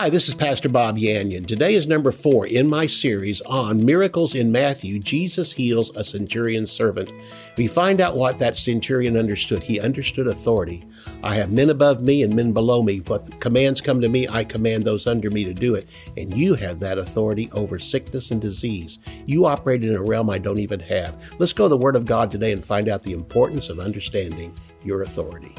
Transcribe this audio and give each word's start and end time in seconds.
Hi, 0.00 0.08
this 0.08 0.28
is 0.28 0.34
Pastor 0.34 0.70
Bob 0.70 0.96
Yandian. 0.96 1.46
Today 1.46 1.74
is 1.74 1.86
number 1.86 2.10
four 2.10 2.46
in 2.46 2.66
my 2.66 2.86
series 2.86 3.42
on 3.42 3.84
miracles 3.84 4.34
in 4.34 4.50
Matthew. 4.50 4.98
Jesus 4.98 5.52
heals 5.52 5.94
a 5.94 6.02
centurion 6.02 6.66
servant. 6.66 7.12
We 7.58 7.66
find 7.66 8.00
out 8.00 8.16
what 8.16 8.38
that 8.38 8.56
centurion 8.56 9.14
understood. 9.18 9.62
He 9.62 9.78
understood 9.78 10.26
authority. 10.26 10.86
I 11.22 11.34
have 11.34 11.52
men 11.52 11.68
above 11.68 12.00
me 12.00 12.22
and 12.22 12.34
men 12.34 12.52
below 12.52 12.82
me. 12.82 13.00
But 13.00 13.40
commands 13.40 13.82
come 13.82 14.00
to 14.00 14.08
me, 14.08 14.26
I 14.26 14.42
command 14.42 14.86
those 14.86 15.06
under 15.06 15.30
me 15.30 15.44
to 15.44 15.52
do 15.52 15.74
it. 15.74 15.86
And 16.16 16.34
you 16.34 16.54
have 16.54 16.80
that 16.80 16.96
authority 16.96 17.50
over 17.52 17.78
sickness 17.78 18.30
and 18.30 18.40
disease. 18.40 19.00
You 19.26 19.44
operate 19.44 19.84
in 19.84 19.94
a 19.94 20.02
realm 20.02 20.30
I 20.30 20.38
don't 20.38 20.60
even 20.60 20.80
have. 20.80 21.30
Let's 21.38 21.52
go 21.52 21.66
to 21.66 21.68
the 21.68 21.76
Word 21.76 21.94
of 21.94 22.06
God 22.06 22.30
today 22.30 22.52
and 22.52 22.64
find 22.64 22.88
out 22.88 23.02
the 23.02 23.12
importance 23.12 23.68
of 23.68 23.78
understanding 23.78 24.56
your 24.82 25.02
authority. 25.02 25.54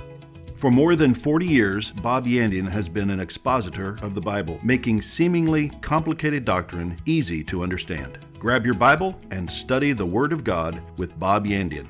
For 0.62 0.70
more 0.70 0.96
than 0.96 1.16
40 1.16 1.48
years, 1.48 1.92
Bob 1.92 2.28
Yandian 2.28 2.70
has 2.70 2.88
been 2.88 3.10
an 3.10 3.20
expositor 3.20 3.98
of 4.04 4.14
the 4.14 4.22
Bible, 4.22 4.60
making 4.62 5.02
seemingly 5.02 5.70
complicated 5.82 6.46
doctrine 6.46 6.96
easy 7.08 7.44
to 7.46 7.64
understand. 7.64 8.20
Grab 8.38 8.64
your 8.64 8.76
Bible 8.76 9.20
and 9.32 9.50
study 9.50 9.92
the 9.92 10.06
Word 10.06 10.32
of 10.32 10.44
God 10.44 10.80
with 11.00 11.18
Bob 11.18 11.48
Yandian. 11.48 11.88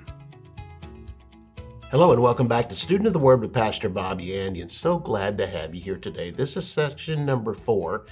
Hello 1.90 2.14
and 2.14 2.22
welcome 2.22 2.48
back 2.48 2.70
to 2.70 2.76
Student 2.78 3.08
of 3.08 3.12
the 3.12 3.20
Word 3.20 3.42
with 3.42 3.52
Pastor 3.52 3.90
Bob 3.90 4.22
Yandian. 4.22 4.72
So 4.72 4.98
glad 4.98 5.38
to 5.40 5.48
have 5.48 5.76
you 5.76 5.82
here 5.82 5.98
today. 5.98 6.32
This 6.32 6.56
is 6.56 6.66
section 6.66 7.26
number 7.26 7.54
four, 7.54 8.06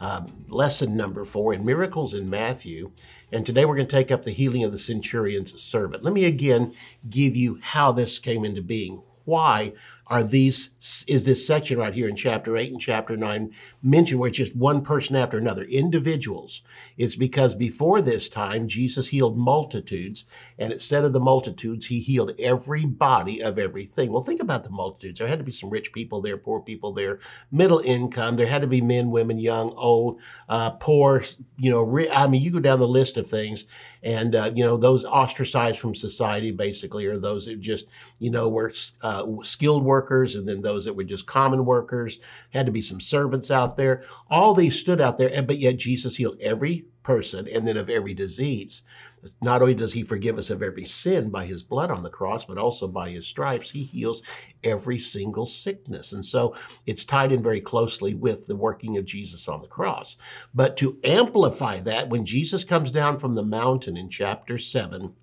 um, 0.00 0.46
lesson 0.48 0.96
number 0.96 1.26
four 1.26 1.52
in 1.52 1.62
Miracles 1.62 2.14
in 2.14 2.30
Matthew. 2.30 2.90
And 3.32 3.44
today 3.44 3.66
we're 3.66 3.76
going 3.76 3.86
to 3.86 3.94
take 3.94 4.10
up 4.10 4.24
the 4.24 4.30
healing 4.30 4.64
of 4.64 4.72
the 4.72 4.78
centurion's 4.78 5.60
servant. 5.60 6.04
Let 6.04 6.14
me 6.14 6.24
again 6.24 6.72
give 7.10 7.36
you 7.36 7.58
how 7.60 7.92
this 7.92 8.18
came 8.18 8.46
into 8.46 8.62
being. 8.62 9.02
Why 9.26 9.72
are 10.08 10.22
these 10.22 10.70
is 11.08 11.24
this 11.24 11.44
section 11.44 11.78
right 11.78 11.92
here 11.92 12.08
in 12.08 12.14
chapter 12.14 12.56
8 12.56 12.70
and 12.70 12.80
chapter 12.80 13.16
9 13.16 13.52
mentioned 13.82 14.20
where 14.20 14.28
it's 14.28 14.38
just 14.38 14.54
one 14.54 14.82
person 14.82 15.16
after 15.16 15.36
another 15.36 15.64
individuals. 15.64 16.62
It's 16.96 17.16
because 17.16 17.56
before 17.56 18.00
this 18.00 18.28
time 18.28 18.68
jesus 18.68 19.08
healed 19.08 19.36
multitudes 19.36 20.24
and 20.58 20.72
it 20.72 20.80
said 20.80 21.04
of 21.04 21.12
the 21.12 21.20
multitudes 21.20 21.86
he 21.86 22.00
healed 22.00 22.32
everybody 22.38 23.42
of 23.42 23.58
everything. 23.58 24.12
Well 24.12 24.22
think 24.22 24.40
about 24.40 24.62
the 24.62 24.70
multitudes. 24.70 25.18
There 25.18 25.28
had 25.28 25.40
to 25.40 25.44
be 25.44 25.52
some 25.52 25.70
rich 25.70 25.92
people 25.92 26.20
there 26.20 26.36
poor 26.36 26.60
people 26.60 26.92
there 26.92 27.18
middle 27.50 27.80
income. 27.80 28.36
There 28.36 28.46
had 28.46 28.62
to 28.62 28.68
be 28.68 28.80
men 28.80 29.10
women 29.10 29.38
young 29.38 29.72
old 29.76 30.20
uh, 30.48 30.70
poor 30.70 31.24
you 31.58 31.70
know 31.70 32.06
i 32.12 32.26
mean 32.28 32.42
you 32.42 32.50
go 32.50 32.60
down 32.60 32.78
the 32.78 32.86
list 32.86 33.16
of 33.16 33.28
things 33.28 33.64
and 34.02 34.34
uh, 34.34 34.52
you 34.54 34.64
know 34.64 34.76
those 34.76 35.04
ostracized 35.04 35.78
from 35.78 35.94
society 35.94 36.52
basically 36.52 37.06
are 37.06 37.16
those 37.16 37.46
that 37.46 37.60
just 37.60 37.86
you 38.18 38.30
know 38.30 38.48
were 38.48 38.72
uh, 39.02 39.24
skilled 39.42 39.82
workers 39.82 39.95
workers 39.96 40.34
and 40.34 40.46
then 40.46 40.60
those 40.60 40.84
that 40.84 40.94
were 40.94 41.04
just 41.04 41.26
common 41.26 41.64
workers. 41.64 42.18
Had 42.50 42.66
to 42.66 42.72
be 42.72 42.82
some 42.82 43.00
servants 43.00 43.50
out 43.50 43.76
there. 43.76 44.02
All 44.30 44.52
these 44.52 44.78
stood 44.78 45.00
out 45.00 45.16
there, 45.16 45.30
and 45.32 45.46
but 45.46 45.58
yet 45.58 45.78
Jesus 45.78 46.16
healed 46.16 46.38
every 46.40 46.84
person 47.02 47.48
and 47.48 47.66
then 47.66 47.78
of 47.78 47.88
every 47.88 48.12
disease. 48.12 48.82
Not 49.40 49.62
only 49.62 49.74
does 49.74 49.94
he 49.94 50.02
forgive 50.02 50.36
us 50.36 50.50
of 50.50 50.62
every 50.62 50.84
sin 50.84 51.30
by 51.30 51.46
his 51.46 51.62
blood 51.62 51.90
on 51.90 52.02
the 52.02 52.10
cross, 52.10 52.44
but 52.44 52.58
also 52.58 52.86
by 52.86 53.08
his 53.10 53.26
stripes, 53.26 53.70
he 53.70 53.84
heals 53.84 54.22
every 54.62 54.98
single 54.98 55.46
sickness. 55.46 56.12
And 56.12 56.24
so 56.24 56.54
it's 56.84 57.04
tied 57.04 57.32
in 57.32 57.42
very 57.42 57.60
closely 57.60 58.12
with 58.12 58.46
the 58.46 58.56
working 58.56 58.98
of 58.98 59.06
Jesus 59.06 59.48
on 59.48 59.62
the 59.62 59.68
cross. 59.68 60.16
But 60.54 60.76
to 60.76 60.98
amplify 61.02 61.80
that, 61.80 62.10
when 62.10 62.26
Jesus 62.26 62.64
comes 62.64 62.90
down 62.90 63.18
from 63.18 63.34
the 63.34 63.42
mountain 63.42 63.96
in 63.96 64.08
chapter 64.10 64.58
7, 64.58 65.14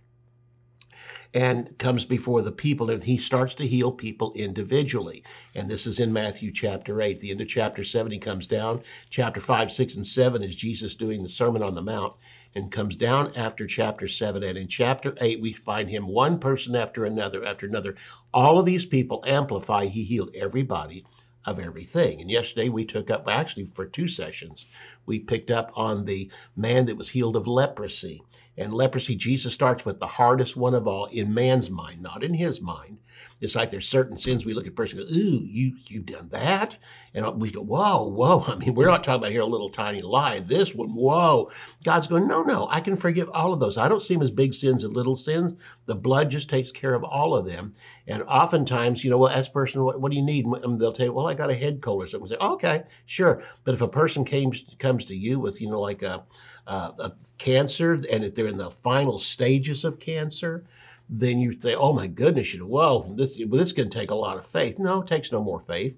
and 1.34 1.78
comes 1.80 2.06
before 2.06 2.42
the 2.42 2.52
people 2.52 2.90
and 2.90 3.04
he 3.04 3.18
starts 3.18 3.56
to 3.56 3.68
heal 3.68 3.92
people 3.92 4.34
individually. 4.34 5.24
And 5.56 5.70
this 5.70 5.88
is 5.88 6.00
in 6.00 6.14
Matthew 6.14 6.52
chapter 6.52 7.02
8. 7.02 7.20
The 7.20 7.32
end 7.32 7.42
of 7.42 7.48
chapter 7.48 7.84
7, 7.84 8.12
he 8.12 8.20
comes 8.20 8.46
down. 8.46 8.84
Chapter 9.10 9.42
5, 9.42 9.72
6, 9.72 9.96
and 9.96 10.06
7 10.06 10.44
is 10.44 10.56
Jesus 10.56 10.96
doing 10.96 11.24
the 11.24 11.30
Sermon 11.30 11.64
on 11.64 11.76
the 11.76 11.82
Mount 11.82 12.14
and 12.56 12.72
comes 12.72 12.96
down 12.96 13.32
after 13.36 13.66
chapter 13.66 14.08
7. 14.08 14.44
And 14.44 14.58
in 14.58 14.68
chapter 14.68 15.16
8, 15.20 15.42
we 15.42 15.54
find 15.54 15.90
him 15.90 16.08
one 16.08 16.40
person 16.40 16.76
after 16.76 17.04
another, 17.04 17.44
after 17.44 17.66
another. 17.66 17.96
All 18.34 18.60
of 18.60 18.66
these 18.66 18.86
people 18.86 19.24
amplify, 19.26 19.86
he 19.86 20.04
healed 20.04 20.30
everybody 20.36 21.04
of 21.46 21.60
everything. 21.60 22.22
And 22.22 22.32
yesterday 22.32 22.70
we 22.70 22.86
took 22.86 23.10
up, 23.10 23.28
actually 23.28 23.70
for 23.74 23.86
two 23.86 24.08
sessions, 24.08 24.66
we 25.06 25.20
picked 25.20 25.52
up 25.52 25.72
on 25.76 26.06
the 26.06 26.32
man 26.56 26.86
that 26.86 26.98
was 26.98 27.10
healed 27.10 27.36
of 27.36 27.48
leprosy. 27.48 28.24
And 28.58 28.74
leprosy, 28.74 29.16
Jesus 29.16 29.54
starts 29.54 29.84
with 29.84 30.00
the 30.00 30.08
hardest 30.08 30.56
one 30.56 30.76
of 30.76 30.88
all 30.88 31.06
in 31.06 31.34
man's 31.34 31.72
mind, 31.72 32.02
not 32.02 32.24
in 32.24 32.36
his 32.36 32.62
mind. 32.62 33.00
It's 33.42 33.56
like 33.56 33.72
there's 33.72 33.88
certain 33.88 34.18
sins 34.18 34.46
we 34.46 34.54
look 34.54 34.66
at 34.66 34.72
a 34.72 34.76
person 34.76 35.00
go, 35.00 35.06
ooh, 35.06 35.42
you, 35.44 35.76
you've 35.88 36.06
done 36.06 36.30
that? 36.30 36.78
And 37.14 37.42
we 37.42 37.52
go, 37.52 37.62
whoa, 37.62 38.08
whoa. 38.08 38.44
I 38.48 38.56
mean, 38.56 38.74
we're 38.74 38.88
not 38.88 39.04
talking 39.04 39.22
about 39.22 39.32
here 39.32 39.42
a 39.42 39.46
little 39.46 39.70
tiny 39.70 40.02
lie. 40.02 40.40
This 40.40 40.74
one, 40.74 40.96
whoa. 40.96 41.52
God's 41.84 42.08
going, 42.08 42.28
no, 42.28 42.42
no, 42.42 42.68
I 42.70 42.80
can 42.80 42.96
forgive 42.96 43.30
all 43.32 43.52
of 43.52 43.60
those. 43.60 43.78
I 43.78 43.90
don't 43.90 44.04
see 44.04 44.14
them 44.14 44.24
as 44.24 44.32
big 44.32 44.54
sins 44.54 44.84
and 44.84 44.96
little 44.96 45.18
sins. 45.18 45.56
The 45.86 45.96
blood 45.96 46.30
just 46.30 46.50
takes 46.50 46.72
care 46.72 46.94
of 46.94 47.04
all 47.04 47.36
of 47.36 47.46
them. 47.46 47.74
And 48.08 48.24
oftentimes, 48.24 49.04
you 49.04 49.10
know, 49.10 49.18
well, 49.18 49.32
as 49.32 49.48
a 49.48 49.52
person, 49.52 49.84
what, 49.84 50.00
what 50.00 50.12
do 50.12 50.18
you 50.18 50.24
need? 50.24 50.46
And 50.46 50.80
they'll 50.80 50.94
tell 50.94 51.08
you, 51.08 51.14
well, 51.14 51.28
I 51.28 51.34
got 51.34 51.50
a 51.50 51.56
head 51.56 51.82
cold 51.82 52.04
or 52.04 52.08
something. 52.08 52.30
We 52.30 52.36
say, 52.36 52.42
okay, 52.42 52.84
sure. 53.06 53.44
But 53.64 53.74
if 53.74 53.82
a 53.82 53.88
person 53.88 54.24
came, 54.24 54.54
comes 54.80 55.06
to 55.06 55.16
you 55.16 55.40
with, 55.40 55.60
you 55.60 55.70
know, 55.70 55.82
like 55.82 56.02
a, 56.02 56.24
a 56.68 57.12
cancer 57.38 57.94
and 57.94 58.24
if 58.24 58.36
they're 58.36 58.48
in 58.48 58.58
the 58.58 58.72
final 58.72 59.20
stages 59.20 59.84
of 59.84 60.00
cancer, 60.00 60.66
then 61.10 61.40
you 61.40 61.60
say, 61.60 61.76
oh 61.76 61.94
my 61.94 62.08
goodness, 62.08 62.54
you 62.54 62.60
know, 62.60 62.66
whoa, 62.66 63.14
this, 63.16 63.38
this 63.50 63.74
can 63.74 63.90
take 63.90 64.12
a 64.12 64.16
lot 64.16 64.38
of 64.38 64.46
faith. 64.46 64.80
No, 64.80 65.02
it 65.02 65.08
takes 65.08 65.32
no 65.32 65.44
more 65.44 65.60
faith. 65.60 65.98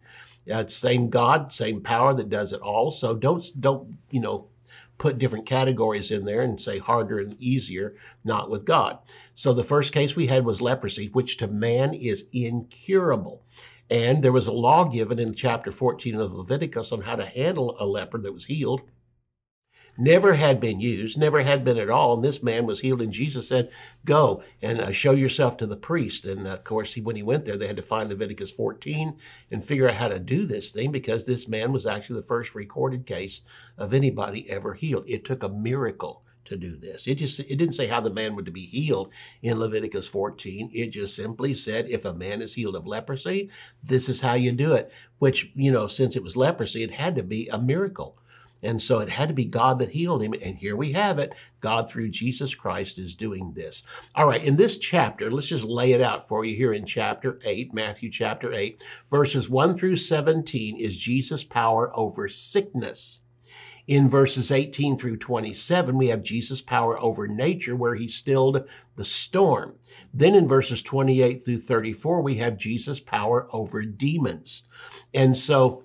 Uh, 0.50 0.60
it's 0.60 0.76
same 0.76 1.10
God, 1.10 1.54
same 1.54 1.82
power 1.82 2.14
that 2.14 2.30
does 2.30 2.54
it 2.54 2.62
all. 2.62 2.92
So 2.92 3.16
don't, 3.16 3.46
don't, 3.60 3.98
you 4.12 4.20
know, 4.20 4.48
put 4.98 5.18
different 5.18 5.46
categories 5.46 6.12
in 6.12 6.26
there 6.26 6.42
and 6.42 6.62
say 6.62 6.80
harder 6.80 7.20
and 7.20 7.36
easier, 7.40 7.96
not 8.24 8.50
with 8.50 8.66
God. 8.66 9.00
So 9.34 9.54
the 9.54 9.64
first 9.64 9.94
case 9.94 10.16
we 10.16 10.28
had 10.28 10.46
was 10.46 10.62
leprosy, 10.62 11.08
which 11.08 11.38
to 11.38 11.48
man 11.48 11.94
is 11.94 12.26
incurable. 12.32 13.42
And 13.90 14.24
there 14.24 14.32
was 14.32 14.48
a 14.48 14.52
law 14.52 14.86
given 14.86 15.20
in 15.20 15.36
chapter 15.36 15.72
14 15.72 16.16
of 16.16 16.34
Leviticus 16.34 16.92
on 16.92 17.02
how 17.02 17.16
to 17.16 17.26
handle 17.26 17.76
a 17.80 17.86
leper 17.86 18.18
that 18.20 18.34
was 18.34 18.46
healed 18.46 18.82
never 19.98 20.34
had 20.34 20.60
been 20.60 20.80
used, 20.80 21.18
never 21.18 21.42
had 21.42 21.64
been 21.64 21.78
at 21.78 21.90
all. 21.90 22.16
And 22.16 22.24
this 22.24 22.44
man 22.44 22.66
was 22.66 22.80
healed, 22.80 23.02
and 23.02 23.12
Jesus 23.12 23.48
said, 23.48 23.72
Go 24.04 24.44
and 24.62 24.80
uh, 24.80 24.92
show 24.92 25.12
yourself 25.12 25.58
to 25.58 25.66
the 25.66 25.78
priest. 25.78 26.26
And 26.26 26.48
uh, 26.48 26.52
of 26.52 26.64
course, 26.64 26.94
he, 26.94 27.02
when 27.02 27.16
he 27.16 27.24
went 27.24 27.46
there, 27.46 27.58
they 27.58 27.68
had 27.68 27.78
to 27.78 27.84
find 27.84 28.10
Leviticus 28.10 28.52
14 28.52 29.18
and 29.52 29.64
figure 29.64 29.90
out 29.90 29.96
how 29.96 30.08
to 30.08 30.20
do 30.20 30.46
this 30.46 30.72
thing 30.72 30.92
because 30.92 31.26
this 31.26 31.48
man 31.48 31.72
was 31.72 31.86
actually 31.86 32.20
the 32.20 32.28
first 32.28 32.56
recorded 32.56 33.06
case 33.06 33.42
of 33.78 33.94
anybody 33.94 34.50
ever 34.50 34.74
healed. 34.74 35.06
It 35.08 35.26
took 35.26 35.44
a 35.44 35.50
miracle 35.50 36.24
to 36.46 36.56
do 36.56 36.76
this. 36.76 37.08
It 37.08 37.16
just 37.16 37.40
it 37.40 37.58
didn't 37.58 37.74
say 37.74 37.88
how 37.88 38.00
the 38.00 38.14
man 38.14 38.36
would 38.36 38.52
be 38.54 38.66
healed 38.66 39.12
in 39.42 39.60
Leviticus 39.60 40.08
14. 40.08 40.72
It 40.74 40.88
just 40.88 41.16
simply 41.16 41.54
said 41.54 41.88
if 41.90 42.06
a 42.06 42.14
man 42.14 42.42
is 42.42 42.54
healed 42.54 42.76
of 42.76 42.88
leprosy, 42.88 43.50
this 43.84 44.08
is 44.08 44.22
how 44.22 44.36
you 44.36 44.52
do 44.52 44.74
it. 44.74 44.92
Which, 45.20 45.52
you 45.56 45.72
know, 45.72 45.88
since 45.88 46.16
it 46.16 46.24
was 46.24 46.38
leprosy, 46.38 46.84
it 46.84 46.92
had 46.92 47.16
to 47.16 47.24
be 47.24 47.48
a 47.50 47.60
miracle. 47.60 48.18
And 48.64 48.82
so 48.82 49.00
it 49.00 49.10
had 49.10 49.28
to 49.30 49.36
be 49.36 49.46
God 49.46 49.80
that 49.80 49.92
healed 49.92 50.24
him. 50.24 50.34
And 50.42 50.58
here 50.58 50.76
we 50.76 50.94
have 50.94 51.20
it. 51.20 51.34
God, 51.60 51.90
through 51.90 52.10
Jesus 52.10 52.56
Christ, 52.56 52.98
is 52.98 53.16
doing 53.16 53.54
this. 53.54 53.84
All 54.16 54.28
right, 54.28 54.44
in 54.44 54.56
this 54.56 54.78
chapter, 54.78 55.32
let's 55.32 55.48
just 55.48 55.66
lay 55.66 55.92
it 55.92 56.02
out 56.02 56.28
for 56.28 56.46
you 56.46 56.56
here 56.56 56.74
in 56.74 56.86
chapter 56.86 57.40
8, 57.44 57.74
Matthew 57.74 58.10
chapter 58.10 58.54
8, 58.54 58.82
verses 59.10 59.50
1 59.50 59.78
through 59.78 59.98
17 59.98 60.80
is 60.80 60.98
Jesus' 60.98 61.44
power 61.44 61.92
over 61.96 62.28
sickness. 62.28 63.22
In 63.88 64.10
verses 64.10 64.50
18 64.50 64.98
through 64.98 65.18
27, 65.18 65.96
we 65.96 66.08
have 66.08 66.24
Jesus' 66.24 66.62
power 66.62 67.00
over 67.00 67.28
nature, 67.28 67.76
where 67.76 67.94
he 67.94 68.08
stilled 68.08 68.68
the 68.96 69.06
storm. 69.06 69.76
Then 70.12 70.34
in 70.34 70.48
verses 70.48 70.82
28 70.82 71.46
through 71.46 71.60
34, 71.60 72.22
we 72.22 72.36
have 72.36 72.58
Jesus' 72.58 73.00
power 73.00 73.48
over 73.52 73.84
demons. 73.84 74.64
And 75.14 75.38
so 75.38 75.85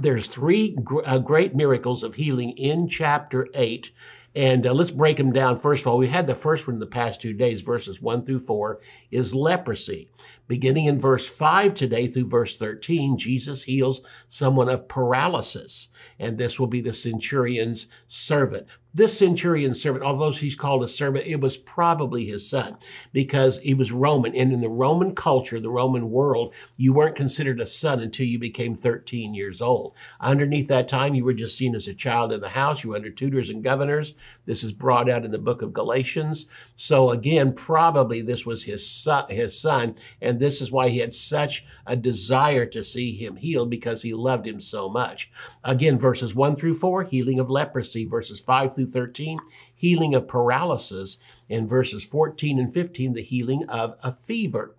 there's 0.00 0.26
three 0.26 0.76
gr- 0.82 1.04
uh, 1.04 1.18
great 1.18 1.54
miracles 1.54 2.02
of 2.02 2.14
healing 2.14 2.50
in 2.52 2.88
chapter 2.88 3.48
8 3.54 3.90
and 4.36 4.66
uh, 4.66 4.72
let's 4.74 4.90
break 4.90 5.16
them 5.16 5.32
down. 5.32 5.58
First 5.58 5.82
of 5.82 5.86
all, 5.86 5.96
we 5.96 6.08
had 6.08 6.26
the 6.26 6.34
first 6.34 6.66
one 6.66 6.74
in 6.74 6.80
the 6.80 6.86
past 6.86 7.22
two 7.22 7.32
days, 7.32 7.62
verses 7.62 8.02
1 8.02 8.26
through 8.26 8.40
4, 8.40 8.80
is 9.10 9.34
leprosy. 9.34 10.10
Beginning 10.48 10.86
in 10.86 11.00
verse 11.00 11.26
5 11.26 11.74
today 11.74 12.06
through 12.06 12.28
verse 12.28 12.56
13, 12.56 13.18
Jesus 13.18 13.64
heals 13.64 14.00
someone 14.28 14.68
of 14.68 14.88
paralysis, 14.88 15.88
and 16.18 16.38
this 16.38 16.60
will 16.60 16.66
be 16.66 16.80
the 16.80 16.92
centurion's 16.92 17.88
servant. 18.06 18.66
This 18.96 19.18
centurion 19.18 19.74
servant, 19.74 20.06
although 20.06 20.30
he's 20.30 20.56
called 20.56 20.82
a 20.82 20.88
servant, 20.88 21.26
it 21.26 21.38
was 21.38 21.58
probably 21.58 22.24
his 22.24 22.48
son 22.48 22.78
because 23.12 23.58
he 23.58 23.74
was 23.74 23.92
Roman. 23.92 24.34
And 24.34 24.54
in 24.54 24.62
the 24.62 24.70
Roman 24.70 25.14
culture, 25.14 25.60
the 25.60 25.68
Roman 25.68 26.10
world, 26.10 26.54
you 26.78 26.94
weren't 26.94 27.14
considered 27.14 27.60
a 27.60 27.66
son 27.66 28.00
until 28.00 28.24
you 28.24 28.38
became 28.38 28.74
13 28.74 29.34
years 29.34 29.60
old. 29.60 29.92
Underneath 30.18 30.68
that 30.68 30.88
time, 30.88 31.14
you 31.14 31.26
were 31.26 31.34
just 31.34 31.58
seen 31.58 31.74
as 31.74 31.86
a 31.86 31.92
child 31.92 32.32
in 32.32 32.40
the 32.40 32.48
house. 32.48 32.82
You 32.82 32.90
were 32.90 32.96
under 32.96 33.10
tutors 33.10 33.50
and 33.50 33.62
governors. 33.62 34.14
This 34.46 34.64
is 34.64 34.72
brought 34.72 35.10
out 35.10 35.26
in 35.26 35.30
the 35.30 35.38
book 35.38 35.60
of 35.60 35.74
Galatians. 35.74 36.46
So 36.74 37.10
again, 37.10 37.52
probably 37.52 38.22
this 38.22 38.46
was 38.46 38.64
his 38.64 38.88
son, 38.88 39.26
his 39.28 39.60
son, 39.60 39.96
and 40.22 40.35
this 40.38 40.60
is 40.60 40.72
why 40.72 40.88
he 40.88 40.98
had 40.98 41.14
such 41.14 41.64
a 41.86 41.96
desire 41.96 42.66
to 42.66 42.82
see 42.82 43.14
him 43.14 43.36
healed 43.36 43.70
because 43.70 44.02
he 44.02 44.14
loved 44.14 44.46
him 44.46 44.60
so 44.60 44.88
much. 44.88 45.30
Again, 45.64 45.98
verses 45.98 46.34
1 46.34 46.56
through 46.56 46.74
4, 46.74 47.04
healing 47.04 47.38
of 47.38 47.50
leprosy, 47.50 48.04
verses 48.04 48.40
5 48.40 48.74
through 48.74 48.86
13, 48.86 49.38
healing 49.74 50.14
of 50.14 50.28
paralysis, 50.28 51.18
and 51.48 51.68
verses 51.68 52.04
14 52.04 52.58
and 52.58 52.72
15, 52.72 53.12
the 53.12 53.22
healing 53.22 53.64
of 53.68 53.96
a 54.02 54.12
fever. 54.12 54.76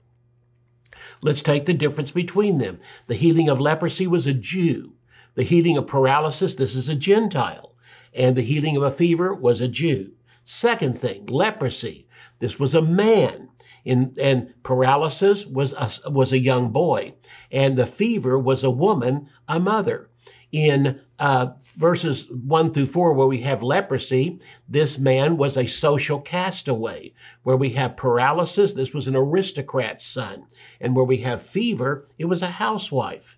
Let's 1.21 1.42
take 1.42 1.65
the 1.65 1.74
difference 1.74 2.12
between 2.12 2.57
them. 2.57 2.80
The 3.07 3.15
healing 3.15 3.50
of 3.50 3.59
leprosy 3.59 4.07
was 4.07 4.27
a 4.27 4.33
Jew. 4.33 4.94
The 5.36 5.44
healing 5.44 5.77
of 5.77 5.88
paralysis, 5.88 6.56
this 6.56 6.75
is 6.75 6.89
a 6.89 6.95
Gentile. 6.95 7.75
And 8.13 8.36
the 8.36 8.42
healing 8.42 8.75
of 8.75 8.83
a 8.83 8.92
fever 8.92 9.33
was 9.33 9.62
a 9.62 9.68
Jew. 9.68 10.13
Second 10.50 10.98
thing, 10.98 11.26
leprosy. 11.26 12.08
This 12.40 12.58
was 12.58 12.74
a 12.74 12.82
man. 12.82 13.50
In, 13.84 14.14
and 14.18 14.54
paralysis 14.64 15.46
was 15.46 15.74
a, 15.74 16.10
was 16.10 16.32
a 16.32 16.40
young 16.40 16.70
boy. 16.70 17.16
And 17.52 17.78
the 17.78 17.86
fever 17.86 18.40
was 18.40 18.64
a 18.64 18.72
woman, 18.72 19.28
a 19.50 19.60
mother. 19.60 20.10
In 20.54 21.02
uh, 21.20 21.48
verses 21.76 22.32
1 22.32 22.72
through 22.72 22.86
4, 22.86 23.12
where 23.12 23.28
we 23.28 23.42
have 23.42 23.62
leprosy, 23.62 24.40
this 24.70 24.98
man 24.98 25.36
was 25.36 25.58
a 25.58 25.68
social 25.68 26.22
castaway. 26.22 27.14
Where 27.44 27.58
we 27.58 27.72
have 27.72 27.98
paralysis, 27.98 28.72
this 28.72 28.94
was 28.94 29.08
an 29.08 29.18
aristocrat's 29.18 30.06
son. 30.06 30.46
And 30.80 30.96
where 30.96 31.04
we 31.04 31.18
have 31.18 31.42
fever, 31.42 32.08
it 32.18 32.26
was 32.26 32.42
a 32.42 32.52
housewife. 32.52 33.38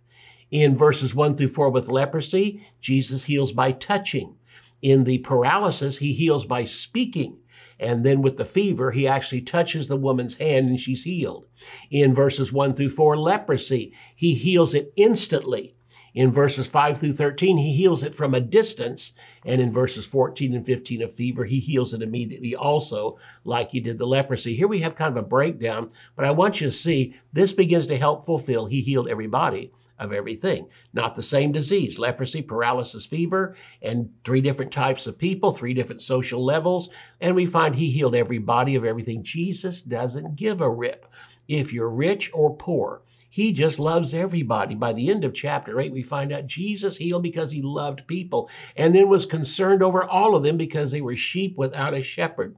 In 0.52 0.76
verses 0.76 1.16
1 1.16 1.38
through 1.38 1.50
4 1.50 1.72
with 1.72 1.90
leprosy, 1.90 2.68
Jesus 2.80 3.24
heals 3.24 3.52
by 3.52 3.72
touching. 3.72 4.36
In 4.82 5.04
the 5.04 5.20
paralysis, 5.20 5.98
he 5.98 6.14
heals 6.14 6.46
by 6.46 6.66
speaking. 6.66 7.38
And 7.80 8.06
then 8.06 8.22
with 8.22 8.38
the 8.38 8.46
fever, 8.46 8.92
he 8.92 9.08
actually 9.08 9.42
touches 9.42 9.88
the 9.88 9.98
woman's 9.98 10.36
hand 10.36 10.68
and 10.68 10.80
she's 10.80 11.04
healed. 11.04 11.46
In 11.90 12.14
verses 12.14 12.52
1 12.52 12.74
through 12.74 12.90
4, 12.90 13.18
leprosy, 13.18 13.94
he 14.16 14.34
heals 14.34 14.74
it 14.74 14.92
instantly. 14.96 15.74
In 16.14 16.32
verses 16.32 16.68
5 16.68 17.00
through 17.00 17.14
13, 17.14 17.58
he 17.58 17.74
heals 17.74 18.04
it 18.04 18.16
from 18.16 18.34
a 18.34 18.42
distance. 18.42 19.14
And 19.46 19.62
in 19.62 19.72
verses 19.72 20.06
14 20.06 20.54
and 20.54 20.66
15 20.66 21.02
of 21.04 21.14
fever, 21.14 21.46
he 21.46 21.60
heals 21.60 21.94
it 21.94 22.02
immediately 22.02 22.56
also, 22.56 23.18
like 23.44 23.72
he 23.72 23.80
did 23.80 23.98
the 23.98 24.08
leprosy. 24.08 24.56
Here 24.56 24.68
we 24.68 24.80
have 24.80 24.96
kind 24.96 25.16
of 25.16 25.24
a 25.24 25.28
breakdown, 25.28 25.90
but 26.16 26.26
I 26.26 26.32
want 26.32 26.60
you 26.60 26.68
to 26.68 26.74
see 26.74 27.16
this 27.32 27.54
begins 27.54 27.88
to 27.88 27.98
help 27.98 28.26
fulfill 28.26 28.66
he 28.66 28.82
healed 28.82 29.08
everybody 29.08 29.72
of 30.00 30.14
everything. 30.14 30.68
Not 30.94 31.16
the 31.16 31.24
same 31.24 31.52
disease 31.52 32.00
leprosy, 32.00 32.42
paralysis, 32.42 33.06
fever, 33.06 33.56
and 33.82 34.12
three 34.24 34.42
different 34.42 34.72
types 34.72 35.08
of 35.08 35.18
people, 35.18 35.52
three 35.52 35.74
different 35.74 36.02
social 36.02 36.44
levels. 36.44 36.90
And 37.22 37.36
we 37.36 37.46
find 37.46 37.76
he 37.76 37.92
healed 37.92 38.16
everybody 38.16 38.76
of 38.76 38.86
everything. 38.86 39.24
Jesus 39.24 39.82
doesn't 39.82 40.36
give 40.36 40.62
a 40.62 40.70
rip 40.70 41.06
if 41.48 41.74
you're 41.74 41.90
rich 41.90 42.32
or 42.34 42.56
poor. 42.56 43.02
He 43.30 43.54
just 43.54 43.78
loves 43.78 44.14
everybody. 44.14 44.74
By 44.74 44.94
the 44.94 45.10
end 45.10 45.24
of 45.24 45.36
chapter 45.36 45.80
8, 45.80 45.92
we 45.92 46.02
find 46.02 46.32
out 46.32 46.48
Jesus 46.48 46.98
healed 46.98 47.22
because 47.22 47.52
he 47.52 47.62
loved 47.62 48.08
people 48.08 48.50
and 48.76 48.94
then 48.94 49.08
was 49.08 49.26
concerned 49.26 49.84
over 49.84 50.04
all 50.04 50.36
of 50.36 50.44
them 50.44 50.58
because 50.58 50.92
they 50.92 51.02
were 51.02 51.16
sheep 51.16 51.56
without 51.56 51.94
a 51.94 52.02
shepherd. 52.02 52.56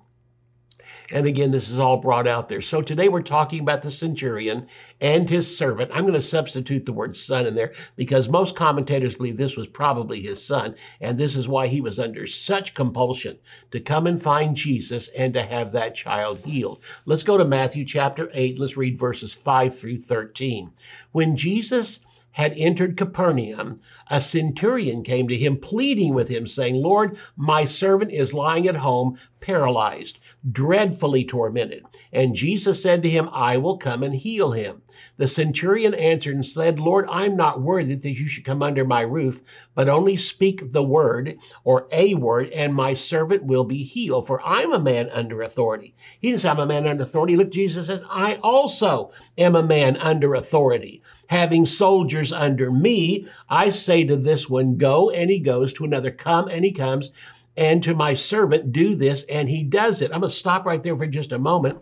And 1.11 1.25
again, 1.25 1.51
this 1.51 1.69
is 1.69 1.77
all 1.77 1.97
brought 1.97 2.27
out 2.27 2.49
there. 2.49 2.61
So 2.61 2.81
today 2.81 3.09
we're 3.09 3.21
talking 3.21 3.59
about 3.59 3.81
the 3.81 3.91
centurion 3.91 4.67
and 4.99 5.29
his 5.29 5.55
servant. 5.57 5.91
I'm 5.93 6.03
going 6.03 6.13
to 6.13 6.21
substitute 6.21 6.85
the 6.85 6.93
word 6.93 7.15
son 7.15 7.45
in 7.45 7.55
there 7.55 7.73
because 7.95 8.29
most 8.29 8.55
commentators 8.55 9.15
believe 9.15 9.37
this 9.37 9.57
was 9.57 9.67
probably 9.67 10.21
his 10.21 10.45
son. 10.45 10.75
And 10.99 11.17
this 11.17 11.35
is 11.35 11.47
why 11.47 11.67
he 11.67 11.81
was 11.81 11.99
under 11.99 12.25
such 12.27 12.73
compulsion 12.73 13.39
to 13.71 13.79
come 13.79 14.07
and 14.07 14.21
find 14.21 14.55
Jesus 14.55 15.09
and 15.09 15.33
to 15.33 15.43
have 15.43 15.71
that 15.71 15.95
child 15.95 16.39
healed. 16.45 16.81
Let's 17.05 17.23
go 17.23 17.37
to 17.37 17.45
Matthew 17.45 17.85
chapter 17.85 18.29
8. 18.33 18.59
Let's 18.59 18.77
read 18.77 18.97
verses 18.97 19.33
5 19.33 19.77
through 19.77 19.99
13. 19.99 20.71
When 21.11 21.35
Jesus 21.35 21.99
had 22.33 22.53
entered 22.55 22.97
Capernaum, 22.97 23.75
a 24.09 24.21
centurion 24.21 25.03
came 25.03 25.27
to 25.27 25.37
him, 25.37 25.57
pleading 25.57 26.13
with 26.13 26.29
him, 26.29 26.47
saying, 26.47 26.75
Lord, 26.75 27.17
my 27.35 27.65
servant 27.65 28.11
is 28.11 28.33
lying 28.33 28.67
at 28.67 28.77
home, 28.77 29.17
paralyzed, 29.41 30.19
dreadfully 30.49 31.23
tormented. 31.23 31.83
And 32.11 32.35
Jesus 32.35 32.81
said 32.81 33.03
to 33.03 33.09
him, 33.09 33.29
I 33.31 33.57
will 33.57 33.77
come 33.77 34.01
and 34.01 34.15
heal 34.15 34.51
him. 34.51 34.81
The 35.17 35.27
centurion 35.27 35.93
answered 35.93 36.35
and 36.35 36.45
said, 36.45 36.79
Lord, 36.79 37.07
I'm 37.09 37.35
not 37.35 37.61
worthy 37.61 37.95
that 37.95 38.09
you 38.09 38.27
should 38.27 38.45
come 38.45 38.63
under 38.63 38.83
my 38.83 39.01
roof, 39.01 39.41
but 39.75 39.87
only 39.87 40.15
speak 40.15 40.71
the 40.71 40.83
word 40.83 41.37
or 41.63 41.87
a 41.91 42.15
word, 42.15 42.49
and 42.49 42.73
my 42.73 42.93
servant 42.93 43.43
will 43.43 43.63
be 43.63 43.83
healed. 43.83 44.27
For 44.27 44.41
I'm 44.41 44.73
a 44.73 44.79
man 44.79 45.09
under 45.11 45.41
authority. 45.41 45.95
He 46.19 46.29
didn't 46.29 46.41
say, 46.41 46.49
I'm 46.49 46.59
a 46.59 46.65
man 46.65 46.87
under 46.87 47.03
authority. 47.03 47.37
Look, 47.37 47.51
Jesus 47.51 47.87
says, 47.87 48.03
I 48.09 48.35
also 48.35 49.11
am 49.37 49.55
a 49.55 49.63
man 49.63 49.97
under 49.97 50.33
authority 50.33 51.01
having 51.31 51.65
soldiers 51.65 52.33
under 52.33 52.69
me, 52.69 53.25
I 53.49 53.69
say 53.69 54.03
to 54.03 54.17
this 54.17 54.49
one, 54.49 54.75
Go, 54.75 55.09
and 55.09 55.29
he 55.29 55.39
goes, 55.39 55.71
to 55.73 55.85
another, 55.85 56.11
Come, 56.11 56.49
and 56.49 56.65
he 56.65 56.73
comes, 56.73 57.09
and 57.57 57.83
to 57.83 57.93
my 57.93 58.13
servant, 58.13 58.71
Do 58.71 58.95
this, 58.95 59.23
and 59.23 59.49
he 59.49 59.63
does 59.63 60.01
it. 60.01 60.11
I'm 60.11 60.21
going 60.21 60.29
to 60.29 60.35
stop 60.35 60.65
right 60.65 60.81
there 60.81 60.97
for 60.97 61.07
just 61.07 61.31
a 61.31 61.39
moment. 61.39 61.79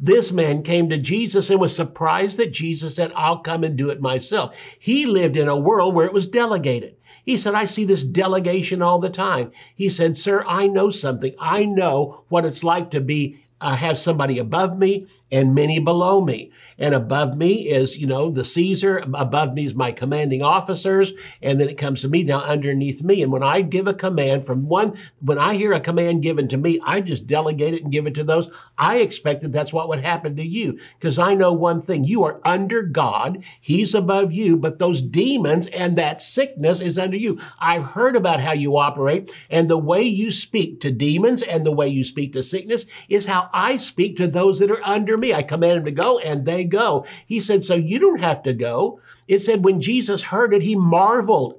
This 0.00 0.32
man 0.32 0.62
came 0.62 0.88
to 0.88 0.98
Jesus 0.98 1.48
and 1.48 1.60
was 1.60 1.76
surprised 1.76 2.36
that 2.38 2.52
Jesus 2.52 2.96
said, 2.96 3.12
I'll 3.14 3.38
come 3.38 3.62
and 3.62 3.76
do 3.76 3.90
it 3.90 4.00
myself. 4.00 4.56
He 4.78 5.06
lived 5.06 5.36
in 5.36 5.48
a 5.48 5.56
world 5.56 5.94
where 5.94 6.06
it 6.06 6.12
was 6.12 6.26
delegated. 6.26 6.96
He 7.24 7.36
said, 7.36 7.54
I 7.54 7.66
see 7.66 7.84
this 7.84 8.04
delegation 8.04 8.82
all 8.82 8.98
the 8.98 9.10
time. 9.10 9.52
He 9.74 9.88
said, 9.88 10.18
Sir, 10.18 10.44
I 10.48 10.66
know 10.66 10.90
something. 10.90 11.34
I 11.38 11.66
know 11.66 12.24
what 12.28 12.44
it's 12.44 12.64
like 12.64 12.90
to 12.90 13.00
be 13.00 13.44
uh, 13.60 13.76
have 13.76 13.96
somebody 13.98 14.38
above 14.38 14.76
me 14.76 15.06
and 15.32 15.54
many 15.54 15.78
below 15.78 16.20
me. 16.20 16.52
And 16.78 16.94
above 16.94 17.36
me 17.36 17.68
is, 17.68 17.96
you 17.96 18.06
know, 18.06 18.30
the 18.30 18.44
Caesar. 18.44 18.98
Above 19.14 19.54
me 19.54 19.64
is 19.64 19.74
my 19.74 19.90
commanding 19.90 20.42
officers. 20.42 21.12
And 21.40 21.58
then 21.58 21.68
it 21.68 21.78
comes 21.78 22.02
to 22.02 22.08
me 22.08 22.22
now 22.22 22.40
underneath 22.40 23.02
me. 23.02 23.22
And 23.22 23.32
when 23.32 23.42
I 23.42 23.62
give 23.62 23.86
a 23.86 23.94
command 23.94 24.44
from 24.44 24.68
one, 24.68 24.98
when 25.20 25.38
I 25.38 25.54
hear 25.54 25.72
a 25.72 25.80
command 25.80 26.22
given 26.22 26.48
to 26.48 26.58
me, 26.58 26.80
I 26.84 27.00
just 27.00 27.26
delegate 27.26 27.74
it 27.74 27.82
and 27.82 27.92
give 27.92 28.06
it 28.06 28.14
to 28.14 28.24
those. 28.24 28.50
I 28.76 28.98
expect 28.98 29.42
that 29.42 29.52
that's 29.52 29.72
what 29.72 29.88
would 29.88 30.00
happen 30.00 30.36
to 30.36 30.46
you 30.46 30.78
because 30.98 31.18
I 31.18 31.34
know 31.34 31.52
one 31.52 31.80
thing. 31.80 32.04
You 32.04 32.24
are 32.24 32.40
under 32.44 32.82
God. 32.82 33.42
He's 33.60 33.94
above 33.94 34.32
you, 34.32 34.56
but 34.56 34.78
those 34.78 35.00
demons 35.00 35.66
and 35.68 35.96
that 35.96 36.20
sickness 36.20 36.80
is 36.80 36.98
under 36.98 37.16
you. 37.16 37.40
I've 37.58 37.84
heard 37.84 38.16
about 38.16 38.40
how 38.40 38.52
you 38.52 38.76
operate 38.76 39.32
and 39.48 39.68
the 39.68 39.78
way 39.78 40.02
you 40.02 40.30
speak 40.30 40.80
to 40.80 40.90
demons 40.90 41.42
and 41.42 41.64
the 41.64 41.72
way 41.72 41.88
you 41.88 42.04
speak 42.04 42.34
to 42.34 42.42
sickness 42.42 42.84
is 43.08 43.26
how 43.26 43.48
I 43.54 43.78
speak 43.78 44.16
to 44.16 44.26
those 44.26 44.58
that 44.58 44.70
are 44.70 44.84
under 44.84 45.16
me. 45.22 45.32
I 45.32 45.42
command 45.42 45.78
them 45.78 45.84
to 45.86 45.92
go 45.92 46.18
and 46.18 46.44
they 46.44 46.64
go. 46.64 47.06
He 47.26 47.40
said, 47.40 47.64
so 47.64 47.74
you 47.74 47.98
don't 47.98 48.20
have 48.20 48.42
to 48.42 48.52
go. 48.52 49.00
It 49.26 49.40
said 49.40 49.64
when 49.64 49.80
Jesus 49.80 50.24
heard 50.24 50.52
it, 50.52 50.60
he 50.60 50.76
marveled 50.76 51.58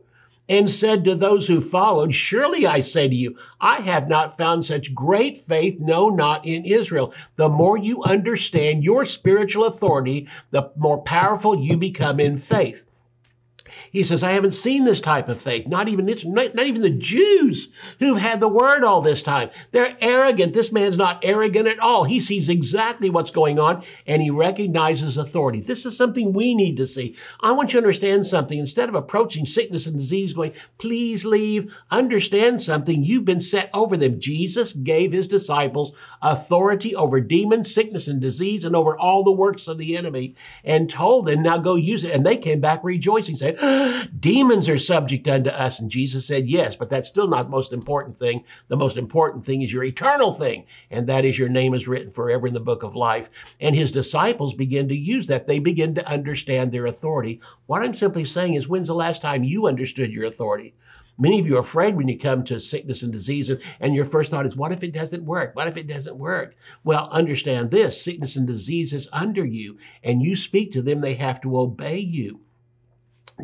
and 0.49 0.69
said 0.69 1.05
to 1.05 1.15
those 1.15 1.47
who 1.47 1.61
followed, 1.61 2.13
Surely 2.13 2.67
I 2.67 2.81
say 2.81 3.07
to 3.07 3.15
you, 3.15 3.37
I 3.61 3.77
have 3.77 4.07
not 4.07 4.37
found 4.37 4.65
such 4.65 4.93
great 4.93 5.45
faith, 5.45 5.79
no, 5.79 6.09
not 6.09 6.45
in 6.45 6.65
Israel. 6.65 7.13
The 7.37 7.49
more 7.49 7.77
you 7.77 8.03
understand 8.03 8.83
your 8.83 9.05
spiritual 9.05 9.65
authority, 9.65 10.27
the 10.51 10.71
more 10.75 11.01
powerful 11.01 11.57
you 11.57 11.77
become 11.77 12.19
in 12.19 12.37
faith. 12.37 12.85
He 13.91 14.03
says, 14.03 14.23
I 14.23 14.31
haven't 14.31 14.53
seen 14.53 14.83
this 14.83 15.01
type 15.01 15.29
of 15.29 15.41
faith. 15.41 15.67
Not 15.67 15.87
even 15.87 16.09
it's 16.09 16.25
not, 16.25 16.55
not 16.55 16.65
even 16.65 16.81
the 16.81 16.89
Jews 16.89 17.69
who've 17.99 18.17
had 18.17 18.39
the 18.39 18.47
word 18.47 18.83
all 18.83 19.01
this 19.01 19.23
time. 19.23 19.49
They're 19.71 19.97
arrogant. 20.01 20.53
This 20.53 20.71
man's 20.71 20.97
not 20.97 21.19
arrogant 21.23 21.67
at 21.67 21.79
all. 21.79 22.05
He 22.05 22.19
sees 22.19 22.49
exactly 22.49 23.09
what's 23.09 23.31
going 23.31 23.59
on 23.59 23.83
and 24.07 24.21
he 24.21 24.29
recognizes 24.29 25.17
authority. 25.17 25.61
This 25.61 25.85
is 25.85 25.95
something 25.95 26.33
we 26.33 26.55
need 26.55 26.77
to 26.77 26.87
see. 26.87 27.15
I 27.41 27.51
want 27.51 27.73
you 27.73 27.79
to 27.79 27.85
understand 27.85 28.27
something. 28.27 28.57
Instead 28.57 28.89
of 28.89 28.95
approaching 28.95 29.45
sickness 29.45 29.85
and 29.85 29.97
disease 29.97 30.33
going, 30.33 30.53
please 30.77 31.25
leave, 31.25 31.73
understand 31.91 32.63
something. 32.63 33.03
You've 33.03 33.25
been 33.25 33.41
set 33.41 33.69
over 33.73 33.97
them. 33.97 34.19
Jesus 34.19 34.73
gave 34.73 35.11
his 35.11 35.27
disciples 35.27 35.91
authority 36.21 36.95
over 36.95 37.19
demons, 37.19 37.73
sickness 37.73 38.07
and 38.07 38.21
disease, 38.21 38.65
and 38.65 38.75
over 38.75 38.97
all 38.97 39.23
the 39.23 39.31
works 39.31 39.67
of 39.67 39.77
the 39.77 39.97
enemy 39.97 40.35
and 40.63 40.89
told 40.89 41.25
them, 41.25 41.41
now 41.41 41.57
go 41.57 41.75
use 41.75 42.03
it. 42.03 42.11
And 42.11 42.25
they 42.25 42.37
came 42.37 42.59
back 42.59 42.83
rejoicing, 42.83 43.35
saying, 43.35 43.57
demons 44.19 44.67
are 44.69 44.77
subject 44.77 45.27
unto 45.27 45.49
us. 45.49 45.79
And 45.79 45.89
Jesus 45.89 46.25
said, 46.25 46.47
yes, 46.47 46.75
but 46.75 46.89
that's 46.89 47.09
still 47.09 47.27
not 47.27 47.43
the 47.43 47.49
most 47.49 47.73
important 47.73 48.17
thing. 48.17 48.43
The 48.67 48.77
most 48.77 48.97
important 48.97 49.45
thing 49.45 49.61
is 49.61 49.71
your 49.71 49.83
eternal 49.83 50.33
thing. 50.33 50.65
And 50.89 51.07
that 51.07 51.25
is 51.25 51.37
your 51.37 51.49
name 51.49 51.73
is 51.73 51.87
written 51.87 52.09
forever 52.09 52.47
in 52.47 52.53
the 52.53 52.59
book 52.59 52.83
of 52.83 52.95
life. 52.95 53.29
And 53.59 53.75
his 53.75 53.91
disciples 53.91 54.53
begin 54.53 54.87
to 54.89 54.95
use 54.95 55.27
that. 55.27 55.47
They 55.47 55.59
begin 55.59 55.95
to 55.95 56.09
understand 56.09 56.71
their 56.71 56.85
authority. 56.85 57.41
What 57.65 57.83
I'm 57.83 57.95
simply 57.95 58.25
saying 58.25 58.55
is, 58.55 58.67
when's 58.67 58.87
the 58.87 58.95
last 58.95 59.21
time 59.21 59.43
you 59.43 59.67
understood 59.67 60.11
your 60.11 60.25
authority? 60.25 60.75
Many 61.17 61.39
of 61.39 61.45
you 61.45 61.57
are 61.57 61.61
afraid 61.61 61.95
when 61.95 62.07
you 62.07 62.17
come 62.17 62.43
to 62.45 62.59
sickness 62.59 63.03
and 63.03 63.11
disease, 63.11 63.51
and, 63.51 63.61
and, 63.79 63.93
your 63.93 64.05
first 64.05 64.31
thought 64.31 64.47
is, 64.47 64.55
What 64.55 64.71
if 64.71 64.83
it 64.83 64.93
doesn't 64.93 65.25
work? 65.25 65.55
What 65.55 65.67
if 65.67 65.77
it 65.77 65.85
doesn't 65.85 66.17
work? 66.17 66.55
Well, 66.83 67.07
understand 67.11 67.69
this 67.69 68.01
sickness 68.01 68.35
and 68.35 68.47
disease 68.47 68.93
is 68.93 69.07
under 69.13 69.45
you, 69.45 69.77
and 70.03 70.23
you 70.23 70.35
speak 70.35 70.71
to 70.71 70.81
them, 70.81 71.01
they 71.01 71.13
have 71.13 71.39
to 71.41 71.59
obey 71.59 71.99
you. 71.99 72.41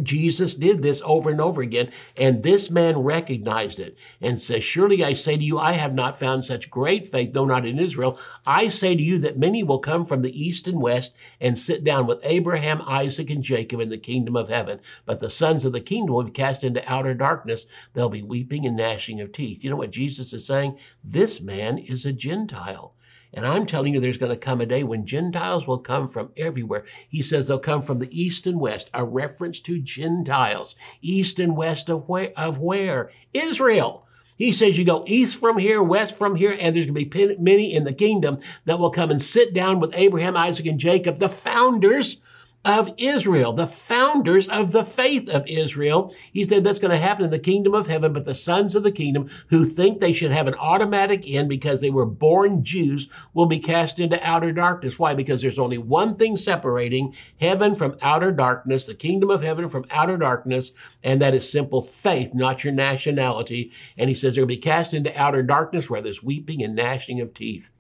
Jesus 0.02 0.56
did 0.56 0.82
this 0.82 1.02
over 1.04 1.30
and 1.30 1.42
over 1.42 1.62
again, 1.62 1.92
and 2.16 2.44
this 2.44 2.70
man 2.70 3.00
recognized 3.00 3.80
it 3.80 3.98
and 4.22 4.40
says, 4.40 4.64
Surely 4.64 5.04
I 5.04 5.14
say 5.14 5.36
to 5.36 5.44
you, 5.44 5.58
I 5.58 5.74
have 5.74 5.94
not 5.94 6.20
found 6.20 6.46
such 6.46 6.70
great 6.70 7.12
faith, 7.12 7.34
though 7.34 7.46
not 7.46 7.66
in 7.66 7.80
Israel. 7.80 8.20
I 8.46 8.68
say 8.68 8.96
to 8.96 9.02
you 9.02 9.18
that 9.20 9.40
many 9.40 9.64
will 9.64 9.80
come 9.80 10.06
from 10.06 10.22
the 10.22 10.40
east 10.40 10.68
and 10.68 10.82
west 10.82 11.16
and 11.42 11.58
sit 11.58 11.84
down 11.84 12.08
with 12.08 12.20
Abraham, 12.24 12.82
Isaac, 12.86 13.30
and 13.30 13.44
Jacob 13.44 13.82
in 13.82 13.90
the 13.90 13.98
kingdom 13.98 14.36
of 14.36 14.50
heaven. 14.50 14.80
But 15.06 15.20
the 15.20 15.30
sons 15.30 15.66
of 15.66 15.74
the 15.74 15.82
kingdom 15.82 16.16
will 16.16 16.24
be 16.24 16.32
cast 16.32 16.64
into 16.64 16.88
outer 16.90 17.14
darkness. 17.14 17.66
They'll 17.94 18.10
be 18.10 18.24
weeping 18.24 18.66
and 18.66 18.78
gnashing 18.78 19.20
of 19.20 19.32
teeth. 19.32 19.64
You 19.64 19.72
know 19.72 19.76
what 19.76 19.92
Jesus 19.92 20.34
is 20.34 20.46
saying? 20.46 20.78
This 21.04 21.42
man 21.42 21.78
is 21.78 22.06
a 22.06 22.14
Gentile. 22.14 22.94
And 23.34 23.46
I'm 23.46 23.66
telling 23.66 23.94
you, 23.94 24.00
there's 24.00 24.18
going 24.18 24.32
to 24.32 24.38
come 24.38 24.60
a 24.60 24.66
day 24.66 24.84
when 24.84 25.06
Gentiles 25.06 25.68
will 25.68 25.78
come 25.78 26.08
from 26.08 26.32
everywhere. 26.36 26.86
He 27.08 27.22
says 27.22 27.48
they'll 27.48 27.60
come 27.60 27.82
from 27.82 28.00
the 28.00 28.20
east 28.20 28.48
and 28.48 28.60
west, 28.60 28.90
a 28.94 29.06
reference 29.06 29.60
to 29.62 29.80
Gentiles. 29.80 30.76
East 31.02 31.40
and 31.40 31.56
west 31.56 31.90
of 31.90 32.10
where? 32.10 32.32
Of 32.36 32.58
where? 32.58 33.12
Israel. 33.34 34.06
He 34.38 34.54
says 34.54 34.78
you 34.78 34.86
go 34.86 35.04
east 35.06 35.36
from 35.36 35.58
here, 35.58 35.84
west 35.84 36.18
from 36.18 36.36
here, 36.36 36.56
and 36.58 36.74
there's 36.74 36.86
going 36.86 36.96
to 36.96 37.06
be 37.06 37.36
many 37.38 37.74
in 37.74 37.84
the 37.84 37.94
kingdom 37.94 38.38
that 38.66 38.80
will 38.80 38.90
come 38.90 39.12
and 39.12 39.22
sit 39.22 39.54
down 39.54 39.80
with 39.82 39.94
Abraham, 39.94 40.38
Isaac, 40.38 40.66
and 40.66 40.80
Jacob, 40.80 41.20
the 41.20 41.28
founders 41.28 42.22
of 42.66 42.94
Israel, 42.98 43.54
the 43.54 43.66
founders 43.66 44.46
of 44.50 44.74
the 44.74 44.84
faith 44.84 45.30
of 45.30 45.48
Israel. 45.48 46.14
He 46.34 46.44
said 46.44 46.64
that's 46.64 46.80
going 46.80 46.92
to 46.92 46.98
happen 46.98 47.24
in 47.24 47.32
the 47.32 47.40
kingdom 47.40 47.74
of 47.74 47.88
heaven, 47.88 48.12
but 48.12 48.26
the 48.26 48.36
sons 48.36 48.76
of 48.76 48.84
the 48.84 48.92
kingdom 48.92 49.30
who 49.48 49.64
think 49.64 50.00
they 50.00 50.12
should 50.12 50.32
have 50.32 50.48
an 50.48 50.56
automatic 50.56 51.30
end 51.30 51.48
because 51.48 51.80
they 51.80 51.90
were 51.90 52.06
born 52.06 52.64
Jews 52.64 53.08
will 53.34 53.46
be 53.46 53.60
cast 53.60 53.98
into 53.98 54.22
outer 54.28 54.52
darkness. 54.52 55.00
Why? 55.00 55.14
Because 55.14 55.42
there's 55.42 55.60
only 55.60 55.78
one 55.78 56.18
thing 56.18 56.36
separating 56.36 57.16
heaven 57.40 57.76
from 57.76 57.98
outer 58.02 58.32
darkness, 58.32 58.84
the 58.84 58.94
kingdom 58.94 59.30
of 59.30 59.42
heaven 59.42 59.70
from 59.70 59.86
outer 59.90 60.18
darkness, 60.18 60.72
and 61.02 61.22
that 61.22 61.34
is 61.34 61.50
simple 61.50 61.82
faith, 61.82 62.34
not 62.34 62.66
your 62.66 62.74
nationality. 62.74 63.72
And 63.98 64.10
he 64.10 64.16
says 64.16 64.36
they're 64.36 64.42
going 64.42 64.56
to 64.56 64.60
be 64.60 64.62
cast 64.62 64.94
into 64.94 65.18
outer 65.18 65.44
darkness 65.44 65.90
where 65.90 66.02
there's 66.02 66.22
weeping 66.22 66.62
and 66.62 66.76
gnashing 66.76 67.22
of 67.22 67.34
teeth. 67.34 67.72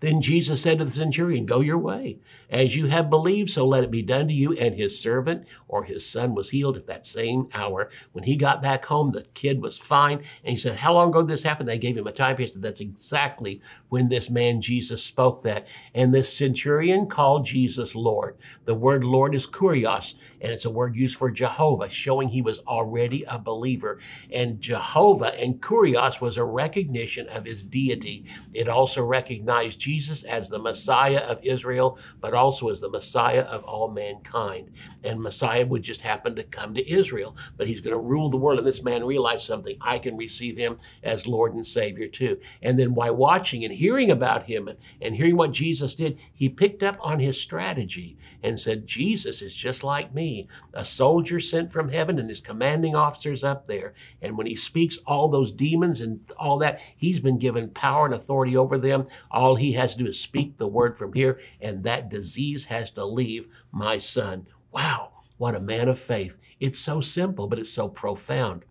Then 0.00 0.20
Jesus 0.20 0.60
said 0.60 0.78
to 0.78 0.84
the 0.84 0.90
centurion, 0.90 1.46
Go 1.46 1.60
your 1.60 1.78
way. 1.78 2.18
As 2.50 2.76
you 2.76 2.86
have 2.86 3.08
believed, 3.08 3.50
so 3.50 3.66
let 3.66 3.82
it 3.82 3.90
be 3.90 4.02
done 4.02 4.28
to 4.28 4.34
you. 4.34 4.52
And 4.52 4.74
his 4.74 5.00
servant 5.00 5.46
or 5.68 5.84
his 5.84 6.08
son 6.08 6.34
was 6.34 6.50
healed 6.50 6.76
at 6.76 6.86
that 6.86 7.06
same 7.06 7.48
hour. 7.54 7.88
When 8.12 8.24
he 8.24 8.36
got 8.36 8.60
back 8.60 8.84
home, 8.84 9.12
the 9.12 9.22
kid 9.34 9.62
was 9.62 9.78
fine. 9.78 10.18
And 10.18 10.50
he 10.50 10.56
said, 10.56 10.76
How 10.76 10.92
long 10.92 11.08
ago 11.08 11.22
this 11.22 11.42
happened? 11.42 11.68
They 11.68 11.78
gave 11.78 11.96
him 11.96 12.06
a 12.06 12.12
time 12.12 12.36
period. 12.36 12.52
That's 12.56 12.82
exactly 12.82 13.62
when 13.88 14.08
this 14.08 14.28
man 14.28 14.60
Jesus 14.60 15.02
spoke 15.02 15.42
that. 15.42 15.66
And 15.94 16.12
this 16.12 16.32
centurion 16.32 17.06
called 17.06 17.46
Jesus 17.46 17.94
Lord. 17.94 18.36
The 18.66 18.74
word 18.74 19.02
Lord 19.02 19.34
is 19.34 19.46
kurios, 19.46 20.14
and 20.42 20.52
it's 20.52 20.66
a 20.66 20.70
word 20.70 20.94
used 20.94 21.16
for 21.16 21.30
Jehovah, 21.30 21.88
showing 21.88 22.28
he 22.28 22.42
was 22.42 22.58
already 22.60 23.24
a 23.24 23.38
believer. 23.38 23.98
And 24.30 24.60
Jehovah 24.60 25.34
and 25.40 25.60
kurios 25.60 26.20
was 26.20 26.36
a 26.36 26.44
recognition 26.44 27.28
of 27.28 27.46
his 27.46 27.62
deity. 27.62 28.26
It 28.52 28.68
also 28.68 29.02
recognized 29.02 29.85
Jesus 29.86 30.24
as 30.24 30.48
the 30.48 30.58
Messiah 30.58 31.20
of 31.28 31.38
Israel, 31.44 31.96
but 32.20 32.34
also 32.34 32.70
as 32.70 32.80
the 32.80 32.90
Messiah 32.90 33.42
of 33.42 33.62
all 33.62 33.88
mankind. 33.88 34.72
And 35.04 35.20
Messiah 35.20 35.64
would 35.64 35.82
just 35.82 36.00
happen 36.00 36.34
to 36.34 36.42
come 36.42 36.74
to 36.74 36.90
Israel, 36.90 37.36
but 37.56 37.68
he's 37.68 37.80
going 37.80 37.94
to 37.94 38.00
rule 38.00 38.28
the 38.28 38.36
world. 38.36 38.58
And 38.58 38.66
this 38.66 38.82
man 38.82 39.04
realized 39.04 39.46
something 39.46 39.76
I 39.80 40.00
can 40.00 40.16
receive 40.16 40.56
him 40.56 40.76
as 41.04 41.28
Lord 41.28 41.54
and 41.54 41.64
Savior 41.64 42.08
too. 42.08 42.40
And 42.62 42.76
then 42.76 42.94
by 42.94 43.12
watching 43.12 43.64
and 43.64 43.72
hearing 43.72 44.10
about 44.10 44.46
him 44.46 44.66
and, 44.66 44.76
and 45.00 45.14
hearing 45.14 45.36
what 45.36 45.52
Jesus 45.52 45.94
did, 45.94 46.18
he 46.32 46.48
picked 46.48 46.82
up 46.82 46.96
on 47.00 47.20
his 47.20 47.40
strategy 47.40 48.18
and 48.42 48.58
said, 48.58 48.88
Jesus 48.88 49.40
is 49.40 49.54
just 49.54 49.84
like 49.84 50.12
me, 50.12 50.48
a 50.74 50.84
soldier 50.84 51.38
sent 51.38 51.70
from 51.70 51.90
heaven 51.90 52.18
and 52.18 52.28
his 52.28 52.40
commanding 52.40 52.96
officers 52.96 53.44
up 53.44 53.68
there. 53.68 53.94
And 54.20 54.36
when 54.36 54.48
he 54.48 54.56
speaks 54.56 54.98
all 55.06 55.28
those 55.28 55.52
demons 55.52 56.00
and 56.00 56.20
all 56.36 56.58
that, 56.58 56.80
he's 56.96 57.20
been 57.20 57.38
given 57.38 57.70
power 57.70 58.06
and 58.06 58.14
authority 58.14 58.56
over 58.56 58.78
them. 58.78 59.06
All 59.30 59.54
he 59.54 59.72
has 59.76 59.94
to 59.94 60.02
do 60.02 60.08
is 60.08 60.20
speak 60.20 60.56
the 60.56 60.66
word 60.66 60.96
from 60.96 61.12
here, 61.12 61.38
and 61.60 61.84
that 61.84 62.08
disease 62.08 62.64
has 62.66 62.90
to 62.92 63.04
leave 63.04 63.48
my 63.72 63.98
son. 63.98 64.46
Wow, 64.72 65.12
what 65.36 65.54
a 65.54 65.60
man 65.60 65.88
of 65.88 65.98
faith. 65.98 66.38
It's 66.60 66.78
so 66.78 67.00
simple, 67.00 67.46
but 67.46 67.58
it's 67.58 67.72
so 67.72 67.88
profound. 67.88 68.64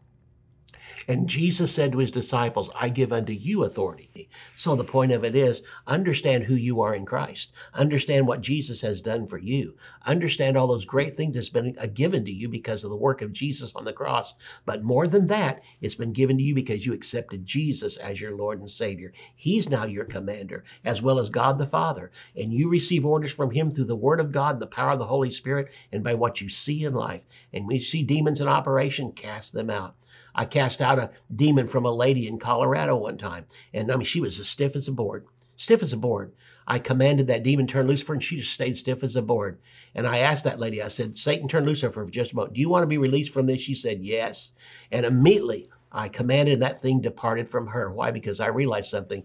And 1.07 1.29
Jesus 1.29 1.73
said 1.73 1.91
to 1.91 1.99
his 1.99 2.11
disciples, 2.11 2.69
I 2.79 2.89
give 2.89 3.13
unto 3.13 3.33
you 3.33 3.63
authority. 3.63 4.29
So 4.55 4.75
the 4.75 4.83
point 4.83 5.11
of 5.11 5.23
it 5.23 5.35
is 5.35 5.61
understand 5.85 6.45
who 6.45 6.55
you 6.55 6.81
are 6.81 6.95
in 6.95 7.05
Christ. 7.05 7.51
Understand 7.73 8.27
what 8.27 8.41
Jesus 8.41 8.81
has 8.81 9.01
done 9.01 9.27
for 9.27 9.37
you. 9.37 9.75
Understand 10.05 10.57
all 10.57 10.67
those 10.67 10.85
great 10.85 11.15
things 11.15 11.35
that's 11.35 11.49
been 11.49 11.75
uh, 11.79 11.87
given 11.87 12.25
to 12.25 12.31
you 12.31 12.49
because 12.49 12.83
of 12.83 12.89
the 12.89 12.95
work 12.95 13.21
of 13.21 13.33
Jesus 13.33 13.71
on 13.75 13.85
the 13.85 13.93
cross. 13.93 14.33
But 14.65 14.83
more 14.83 15.07
than 15.07 15.27
that, 15.27 15.61
it's 15.81 15.95
been 15.95 16.13
given 16.13 16.37
to 16.37 16.43
you 16.43 16.55
because 16.55 16.85
you 16.85 16.93
accepted 16.93 17.45
Jesus 17.45 17.97
as 17.97 18.19
your 18.19 18.35
Lord 18.35 18.59
and 18.59 18.69
Savior. 18.69 19.13
He's 19.35 19.69
now 19.69 19.85
your 19.85 20.05
commander, 20.05 20.63
as 20.83 21.01
well 21.01 21.19
as 21.19 21.29
God 21.29 21.57
the 21.57 21.67
Father. 21.67 22.11
And 22.35 22.53
you 22.53 22.69
receive 22.69 23.05
orders 23.05 23.31
from 23.31 23.51
him 23.51 23.71
through 23.71 23.85
the 23.85 23.95
word 23.95 24.19
of 24.19 24.31
God, 24.31 24.59
the 24.59 24.67
power 24.67 24.91
of 24.91 24.99
the 24.99 25.05
Holy 25.05 25.31
Spirit, 25.31 25.71
and 25.91 26.03
by 26.03 26.13
what 26.13 26.41
you 26.41 26.49
see 26.49 26.83
in 26.83 26.93
life. 26.93 27.25
And 27.53 27.67
when 27.67 27.77
you 27.77 27.83
see 27.83 28.03
demons 28.03 28.41
in 28.41 28.47
operation, 28.47 29.11
cast 29.11 29.53
them 29.53 29.69
out. 29.69 29.95
I 30.33 30.45
cast 30.45 30.74
out 30.81 30.99
a 30.99 31.11
demon 31.35 31.67
from 31.67 31.85
a 31.85 31.91
lady 31.91 32.27
in 32.27 32.39
Colorado 32.39 32.95
one 32.95 33.17
time, 33.17 33.45
and 33.73 33.91
I 33.91 33.95
mean, 33.95 34.05
she 34.05 34.21
was 34.21 34.39
as 34.39 34.47
stiff 34.47 34.75
as 34.75 34.87
a 34.87 34.91
board, 34.91 35.25
stiff 35.55 35.83
as 35.83 35.93
a 35.93 35.97
board. 35.97 36.33
I 36.67 36.79
commanded 36.79 37.27
that 37.27 37.43
demon 37.43 37.67
turn 37.67 37.87
her, 37.87 38.13
and 38.13 38.23
she 38.23 38.37
just 38.37 38.51
stayed 38.51 38.77
stiff 38.77 39.03
as 39.03 39.15
a 39.15 39.21
board. 39.21 39.59
And 39.93 40.07
I 40.07 40.19
asked 40.19 40.43
that 40.45 40.59
lady, 40.59 40.81
I 40.81 40.87
said, 40.87 41.17
Satan, 41.17 41.47
turn 41.47 41.65
loose 41.65 41.81
for 41.81 42.05
just 42.05 42.31
a 42.31 42.35
moment. 42.35 42.55
Do 42.55 42.61
you 42.61 42.69
want 42.69 42.83
to 42.83 42.87
be 42.87 42.97
released 42.97 43.31
from 43.31 43.45
this? 43.45 43.61
She 43.61 43.75
said, 43.75 44.03
yes. 44.03 44.51
And 44.91 45.05
immediately 45.05 45.69
I 45.91 46.09
commanded 46.09 46.59
that 46.59 46.81
thing 46.81 47.01
departed 47.01 47.47
from 47.47 47.67
her. 47.67 47.91
Why? 47.91 48.11
Because 48.11 48.39
I 48.39 48.47
realized 48.47 48.89
something. 48.89 49.23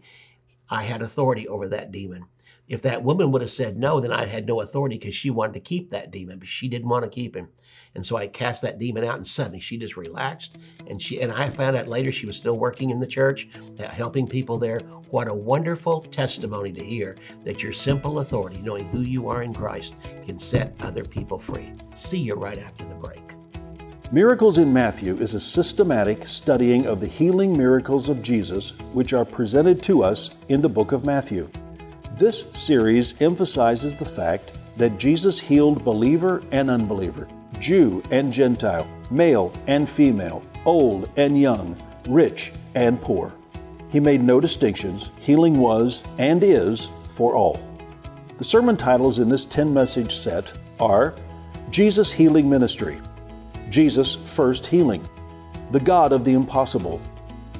I 0.69 0.83
had 0.85 1.03
authority 1.03 1.49
over 1.49 1.67
that 1.69 1.91
demon. 1.91 2.27
If 2.69 2.83
that 2.83 3.03
woman 3.03 3.33
would 3.33 3.41
have 3.41 3.51
said 3.51 3.77
no, 3.77 3.99
then 4.01 4.13
I 4.13 4.27
had 4.27 4.47
no 4.47 4.61
authority 4.61 4.97
because 4.97 5.15
she 5.15 5.31
wanted 5.31 5.55
to 5.55 5.61
keep 5.61 5.89
that 5.89 6.13
demon, 6.13 6.39
but 6.39 6.47
she 6.47 6.69
didn't 6.69 6.89
want 6.89 7.05
to 7.05 7.11
keep 7.11 7.35
him. 7.35 7.49
And 7.95 8.07
so 8.07 8.17
I 8.17 8.29
cast 8.29 8.63
that 8.63 8.79
demon 8.79 9.05
out, 9.05 9.17
and 9.17 9.27
suddenly 9.27 9.61
she 9.61 9.77
just 9.77 9.97
relaxed. 9.97 10.57
And 10.87 11.01
she 11.01 11.21
and 11.21 11.33
I 11.33 11.51
found 11.51 11.77
out 11.77 11.89
later 11.89 12.13
she 12.13 12.27
was 12.27 12.37
still 12.37 12.57
working 12.57 12.91
in 12.91 13.01
the 13.01 13.07
church, 13.07 13.49
uh, 13.79 13.89
helping 13.89 14.27
people 14.27 14.59
there. 14.59 14.81
What 15.11 15.29
a 15.29 15.35
wonderful 15.35 16.03
testimony 16.03 16.73
to 16.73 16.85
hear 16.85 17.17
that 17.45 17.63
your 17.63 17.73
simple 17.73 18.21
authority, 18.21 18.61
knowing 18.63 18.89
who 18.89 19.01
you 19.01 19.29
are 19.29 19.43
in 19.43 19.53
Christ, 19.53 19.95
can 20.25 20.39
set 20.39 20.75
other 20.81 21.05
people 21.05 21.39
free. 21.39 21.73
See 21.95 22.19
you 22.19 22.35
right 22.35 22.59
after 22.59 22.85
the 22.85 22.95
break. 22.95 23.21
Miracles 24.13 24.59
in 24.59 24.73
Matthew 24.73 25.17
is 25.19 25.35
a 25.35 25.41
systematic 25.41 26.27
studying 26.27 26.87
of 26.87 26.99
the 26.99 27.07
healing 27.07 27.57
miracles 27.57 28.09
of 28.09 28.23
Jesus, 28.23 28.71
which 28.93 29.13
are 29.13 29.25
presented 29.25 29.83
to 29.85 30.03
us 30.03 30.31
in 30.49 30.61
the 30.61 30.69
book 30.69 30.91
of 30.91 31.05
Matthew. 31.05 31.49
This 32.17 32.45
series 32.53 33.15
emphasizes 33.21 33.95
the 33.95 34.05
fact 34.05 34.59
that 34.77 34.99
Jesus 34.99 35.39
healed 35.39 35.85
believer 35.85 36.43
and 36.51 36.71
unbeliever, 36.71 37.29
Jew 37.61 38.03
and 38.11 38.33
Gentile, 38.33 38.89
male 39.11 39.53
and 39.67 39.89
female, 39.89 40.43
old 40.65 41.09
and 41.17 41.41
young, 41.41 41.81
rich 42.09 42.53
and 42.75 43.01
poor. 43.01 43.33
He 43.91 44.01
made 44.01 44.23
no 44.23 44.41
distinctions. 44.41 45.11
Healing 45.21 45.59
was 45.59 46.03
and 46.19 46.43
is 46.43 46.89
for 47.11 47.35
all. 47.35 47.61
The 48.39 48.45
sermon 48.45 48.77
titles 48.77 49.19
in 49.19 49.29
this 49.29 49.45
10 49.45 49.73
message 49.73 50.15
set 50.17 50.51
are 50.81 51.15
Jesus 51.71 52.11
Healing 52.11 52.49
Ministry, 52.49 53.01
Jesus 53.69 54.15
First 54.15 54.67
Healing, 54.67 55.07
The 55.71 55.81
God 55.81 56.13
of 56.13 56.25
the 56.25 56.33
Impossible, 56.33 57.01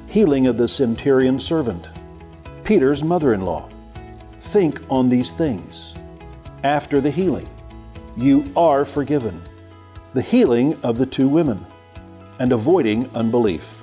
Healing 0.07 0.47
of 0.47 0.57
the 0.57 0.67
Centurion 0.67 1.39
Servant, 1.39 1.87
Peter's 2.63 3.03
Mother 3.03 3.33
in 3.33 3.41
Law, 3.41 3.69
Think 4.41 4.81
on 4.89 5.07
these 5.07 5.31
things. 5.31 5.95
After 6.63 6.99
the 6.99 7.09
healing, 7.09 7.47
you 8.17 8.51
are 8.55 8.83
forgiven. 8.83 9.41
The 10.13 10.21
healing 10.21 10.77
of 10.83 10.97
the 10.97 11.05
two 11.05 11.29
women, 11.29 11.65
and 12.39 12.51
avoiding 12.51 13.09
unbelief. 13.15 13.81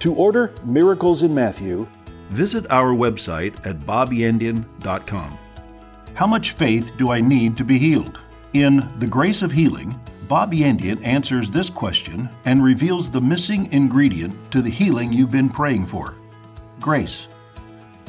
To 0.00 0.14
order 0.14 0.52
Miracles 0.64 1.22
in 1.22 1.34
Matthew, 1.34 1.86
visit 2.28 2.70
our 2.70 2.94
website 2.94 3.66
at 3.66 3.80
bobyandian.com. 3.80 5.38
How 6.14 6.26
much 6.26 6.50
faith 6.50 6.96
do 6.98 7.10
I 7.10 7.20
need 7.20 7.56
to 7.56 7.64
be 7.64 7.78
healed? 7.78 8.20
In 8.52 8.92
The 8.98 9.06
Grace 9.06 9.40
of 9.40 9.52
Healing, 9.52 9.98
Bob 10.28 10.52
Yandian 10.52 11.02
answers 11.04 11.50
this 11.50 11.70
question 11.70 12.28
and 12.44 12.62
reveals 12.62 13.08
the 13.08 13.20
missing 13.20 13.72
ingredient 13.72 14.52
to 14.52 14.60
the 14.60 14.70
healing 14.70 15.12
you've 15.12 15.30
been 15.30 15.48
praying 15.48 15.86
for 15.86 16.16
grace. 16.80 17.28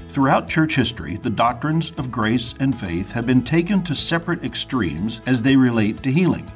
Throughout 0.09 0.49
church 0.49 0.75
history, 0.75 1.15
the 1.15 1.29
doctrines 1.29 1.91
of 1.97 2.11
grace 2.11 2.55
and 2.59 2.77
faith 2.77 3.11
have 3.13 3.25
been 3.25 3.43
taken 3.43 3.83
to 3.83 3.95
separate 3.95 4.43
extremes 4.43 5.21
as 5.25 5.41
they 5.41 5.55
relate 5.55 6.03
to 6.03 6.11
healing. 6.11 6.51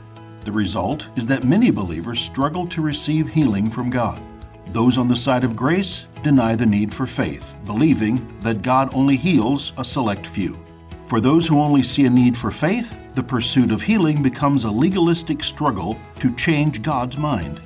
The 0.47 0.53
result 0.53 1.09
is 1.17 1.27
that 1.27 1.43
many 1.43 1.71
believers 1.71 2.21
struggle 2.21 2.65
to 2.67 2.81
receive 2.81 3.27
healing 3.27 3.69
from 3.69 3.89
God. 3.89 4.21
Those 4.67 4.97
on 4.97 5.09
the 5.09 5.13
side 5.13 5.43
of 5.43 5.57
grace 5.57 6.07
deny 6.23 6.55
the 6.55 6.65
need 6.65 6.93
for 6.93 7.05
faith, 7.05 7.57
believing 7.65 8.33
that 8.39 8.61
God 8.61 8.89
only 8.93 9.17
heals 9.17 9.73
a 9.77 9.83
select 9.83 10.25
few. 10.25 10.57
For 11.03 11.19
those 11.19 11.45
who 11.45 11.59
only 11.59 11.83
see 11.83 12.05
a 12.05 12.09
need 12.09 12.37
for 12.37 12.49
faith, 12.49 12.95
the 13.13 13.21
pursuit 13.21 13.73
of 13.73 13.81
healing 13.81 14.23
becomes 14.23 14.63
a 14.63 14.71
legalistic 14.71 15.43
struggle 15.43 15.99
to 16.19 16.33
change 16.35 16.81
God's 16.81 17.17
mind. 17.17 17.59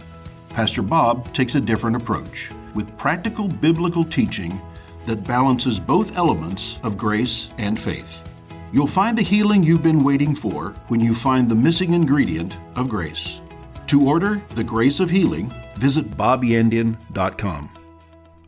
Pastor 0.49 0.81
Bob 0.81 1.31
takes 1.33 1.53
a 1.53 1.61
different 1.61 1.95
approach 1.95 2.49
with 2.73 2.97
practical 2.97 3.47
biblical 3.47 4.03
teaching 4.03 4.59
that 5.05 5.23
balances 5.23 5.79
both 5.79 6.17
elements 6.17 6.79
of 6.81 6.97
grace 6.97 7.51
and 7.59 7.79
faith. 7.79 8.30
You'll 8.73 8.87
find 8.87 9.17
the 9.17 9.21
healing 9.21 9.63
you've 9.63 9.81
been 9.81 10.03
waiting 10.03 10.33
for 10.33 10.73
when 10.87 11.01
you 11.01 11.13
find 11.13 11.49
the 11.49 11.55
missing 11.55 11.93
ingredient 11.93 12.55
of 12.77 12.87
grace. 12.87 13.41
To 13.87 14.07
order 14.07 14.41
The 14.55 14.63
Grace 14.63 15.01
of 15.01 15.09
Healing, 15.09 15.53
visit 15.75 16.09
bobyandian.com. 16.11 17.69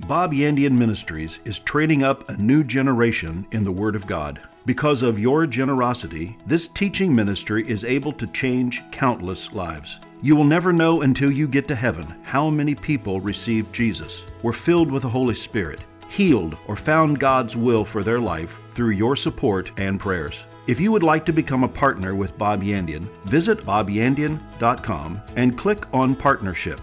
Bob 0.07 0.33
Yandian 0.33 0.71
Ministries 0.71 1.39
is 1.43 1.59
training 1.59 2.03
up 2.03 2.29
a 2.29 2.37
new 2.37 2.63
generation 2.63 3.45
in 3.51 3.65
the 3.65 3.71
Word 3.71 3.95
of 3.95 4.07
God. 4.07 4.39
Because 4.65 5.01
of 5.01 5.19
your 5.19 5.45
generosity, 5.45 6.37
this 6.45 6.69
teaching 6.69 7.13
ministry 7.13 7.69
is 7.69 7.83
able 7.83 8.13
to 8.13 8.27
change 8.27 8.81
countless 8.91 9.51
lives. 9.51 9.99
You 10.21 10.37
will 10.37 10.45
never 10.45 10.71
know 10.71 11.01
until 11.01 11.31
you 11.31 11.49
get 11.49 11.67
to 11.67 11.75
heaven 11.75 12.15
how 12.23 12.49
many 12.49 12.75
people 12.75 13.19
received 13.19 13.73
Jesus, 13.73 14.25
were 14.41 14.53
filled 14.53 14.89
with 14.89 15.01
the 15.01 15.09
Holy 15.09 15.35
Spirit, 15.35 15.81
healed, 16.13 16.57
or 16.67 16.75
found 16.75 17.19
God's 17.19 17.57
will 17.57 17.83
for 17.83 18.03
their 18.03 18.19
life 18.19 18.57
through 18.69 18.91
your 18.91 19.15
support 19.15 19.71
and 19.77 19.99
prayers. 19.99 20.45
If 20.67 20.79
you 20.79 20.91
would 20.91 21.03
like 21.03 21.25
to 21.25 21.33
become 21.33 21.63
a 21.63 21.67
partner 21.67 22.15
with 22.15 22.37
Bob 22.37 22.63
Yandian, 22.63 23.09
visit 23.25 23.65
bobyandian.com 23.65 25.21
and 25.35 25.57
click 25.57 25.85
on 25.93 26.15
Partnership. 26.15 26.79